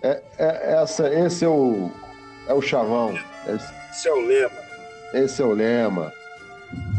é, 0.03 0.23
é, 0.37 0.83
essa, 0.83 1.15
esse 1.15 1.45
é 1.45 1.49
o, 1.49 1.93
é 2.49 2.53
o 2.53 2.61
chavão. 2.61 3.17
Esse, 3.47 3.73
esse 3.93 4.09
é 4.09 4.13
o 4.13 4.27
lema. 4.27 4.59
Esse 5.15 5.43
é 5.43 5.45
o 5.45 5.53
lema. 5.53 6.13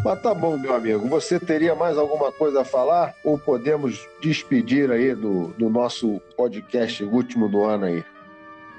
Mas 0.06 0.22
tá 0.22 0.34
bom, 0.34 0.58
meu 0.58 0.74
amigo. 0.74 1.06
Você 1.10 1.38
teria 1.38 1.76
mais 1.76 1.98
alguma 1.98 2.32
coisa 2.32 2.62
a 2.62 2.66
falar? 2.66 3.14
Ou 3.26 3.38
podemos 3.38 4.08
despedir 4.22 4.90
aí 4.90 5.14
do, 5.14 5.50
do 5.58 5.70
nosso 5.70 6.22
podcast 6.38 7.04
último 7.04 7.50
do 7.50 7.66
ano 7.66 7.88
aí? 7.88 8.06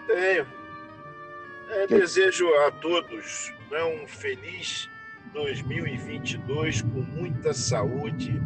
Tenho. 0.06 0.46
É, 1.68 1.86
que... 1.86 1.98
Desejo 1.98 2.48
a 2.66 2.70
todos 2.70 3.52
né, 3.70 3.84
um 3.84 4.08
feliz 4.08 4.88
2022 5.34 6.80
com 6.80 7.02
muita 7.02 7.52
saúde 7.52 8.40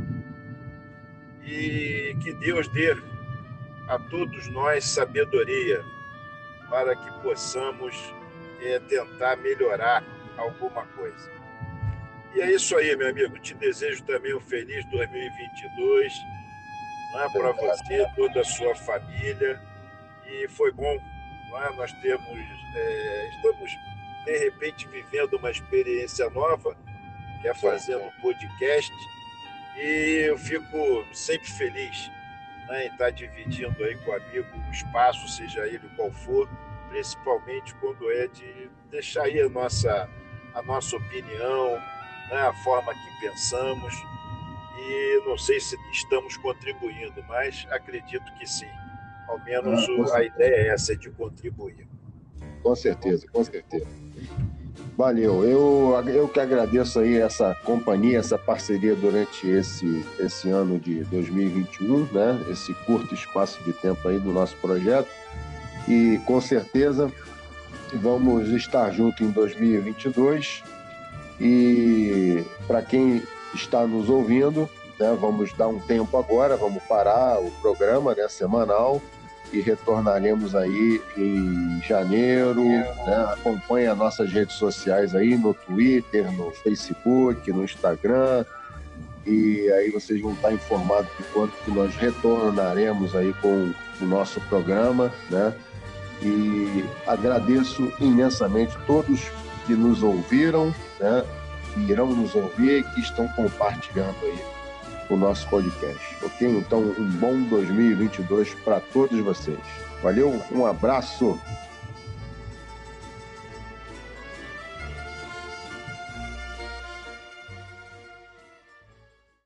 e 1.45 2.17
que 2.23 2.33
Deus 2.35 2.69
dê 2.69 2.97
a 3.89 3.99
todos 3.99 4.49
nós 4.49 4.85
sabedoria 4.85 5.85
para 6.69 6.95
que 6.95 7.23
possamos 7.23 7.97
é, 8.63 8.79
tentar 8.81 9.37
melhorar 9.37 10.05
alguma 10.37 10.87
coisa. 10.87 11.31
E 12.35 12.41
é 12.41 12.53
isso 12.53 12.77
aí, 12.77 12.95
meu 12.97 13.09
amigo. 13.09 13.39
Te 13.41 13.55
desejo 13.55 14.05
também 14.05 14.35
um 14.35 14.41
feliz 14.41 14.85
2022 14.87 16.13
né, 17.13 17.29
para 17.33 17.53
você, 17.53 18.07
toda 18.15 18.41
a 18.41 18.45
sua 18.45 18.75
família. 18.77 19.61
E 20.27 20.49
foi 20.49 20.71
bom. 20.73 20.95
Né, 20.95 21.71
nós 21.77 21.93
temos, 21.95 22.39
é, 22.77 23.31
estamos, 23.35 23.71
de 24.25 24.39
repente, 24.39 24.87
vivendo 24.89 25.35
uma 25.35 25.51
experiência 25.51 26.31
nova, 26.31 26.77
que 27.43 27.49
é 27.49 27.55
fazendo 27.55 28.05
um 28.05 28.21
podcast. 28.23 28.93
E 29.77 30.27
eu 30.29 30.39
fico 30.39 31.05
sempre 31.13 31.49
feliz 31.51 32.11
né, 32.69 32.87
em 32.87 32.89
estar 32.89 33.11
dividindo 33.11 33.83
aí 33.85 33.97
com 33.99 34.11
o 34.11 34.15
amigo 34.15 34.47
o 34.57 34.71
espaço, 34.71 35.29
seja 35.29 35.67
ele 35.67 35.89
qual 35.97 36.11
for, 36.11 36.49
principalmente 36.89 37.75
quando 37.77 38.11
é 38.11 38.27
de 38.29 38.71
deixar 38.91 39.25
aí 39.25 39.41
a 39.41 39.49
nossa, 39.49 40.09
a 40.55 40.63
nossa 40.63 40.97
opinião, 40.97 41.73
né, 42.31 42.39
a 42.39 42.53
forma 42.65 42.93
que 42.93 43.21
pensamos 43.21 43.95
e 44.79 45.23
não 45.27 45.37
sei 45.37 45.61
se 45.61 45.77
estamos 45.93 46.37
contribuindo, 46.39 47.23
mas 47.29 47.67
acredito 47.71 48.33
que 48.39 48.47
sim. 48.47 48.71
Ao 49.29 49.39
menos 49.45 50.11
ah, 50.11 50.19
a 50.19 50.25
ideia 50.25 50.55
é 50.55 50.69
essa, 50.69 50.97
de 50.97 51.11
contribuir. 51.11 51.87
Com 52.63 52.75
certeza, 52.75 53.27
com 53.29 53.45
certeza. 53.45 53.87
Valeu. 55.01 55.43
Eu, 55.47 56.11
eu 56.11 56.29
que 56.29 56.39
agradeço 56.39 57.01
aí 57.01 57.17
essa 57.17 57.57
companhia, 57.65 58.19
essa 58.19 58.37
parceria 58.37 58.95
durante 58.95 59.49
esse, 59.49 60.05
esse 60.19 60.51
ano 60.51 60.79
de 60.79 61.05
2021, 61.05 62.07
né? 62.13 62.39
Esse 62.51 62.75
curto 62.85 63.15
espaço 63.15 63.59
de 63.65 63.73
tempo 63.73 64.07
aí 64.07 64.19
do 64.19 64.31
nosso 64.31 64.55
projeto. 64.57 65.09
E 65.89 66.21
com 66.27 66.39
certeza 66.39 67.11
vamos 67.95 68.51
estar 68.51 68.91
juntos 68.91 69.27
em 69.27 69.31
2022 69.31 70.63
e 71.41 72.45
para 72.67 72.83
quem 72.83 73.23
está 73.55 73.87
nos 73.87 74.11
ouvindo, 74.11 74.69
né? 74.99 75.17
Vamos 75.19 75.55
dar 75.55 75.69
um 75.69 75.81
tempo 75.81 76.15
agora, 76.19 76.59
vamos 76.59 76.83
parar 76.83 77.41
o 77.41 77.51
programa 77.63 78.15
né, 78.15 78.29
semanal 78.29 79.01
e 79.53 79.61
retornaremos 79.61 80.55
aí 80.55 81.01
em 81.17 81.81
janeiro. 81.83 82.65
Né? 82.65 83.27
Acompanhe 83.33 83.87
as 83.87 83.97
nossas 83.97 84.33
redes 84.33 84.57
sociais 84.57 85.15
aí 85.15 85.37
no 85.37 85.55
Twitter, 85.55 86.31
no 86.33 86.51
Facebook, 86.51 87.53
no 87.53 87.65
Instagram. 87.65 88.45
E 89.27 89.71
aí 89.73 89.91
vocês 89.91 90.21
vão 90.21 90.33
estar 90.33 90.53
informados 90.53 91.11
de 91.19 91.25
quando 91.33 91.53
que 91.65 91.71
nós 91.71 91.95
retornaremos 91.95 93.15
aí 93.15 93.33
com 93.35 93.73
o 94.01 94.05
nosso 94.05 94.41
programa, 94.43 95.13
né? 95.29 95.55
E 96.23 96.85
agradeço 97.07 97.93
imensamente 98.01 98.77
todos 98.87 99.31
que 99.67 99.75
nos 99.75 100.03
ouviram, 100.03 100.75
né? 100.99 101.23
Que 101.73 101.81
irão 101.93 102.07
nos 102.07 102.35
ouvir 102.35 102.81
e 102.81 102.83
que 102.83 103.01
estão 103.01 103.29
compartilhando 103.29 104.17
aí 104.23 104.60
o 105.11 105.17
nosso 105.17 105.47
podcast, 105.49 106.17
ok? 106.23 106.49
Então, 106.49 106.81
um 106.81 107.07
bom 107.19 107.43
2022 107.43 108.55
para 108.65 108.81
todos 108.81 109.19
vocês. 109.21 109.59
Valeu, 110.03 110.43
um 110.53 110.65
abraço. 110.65 111.39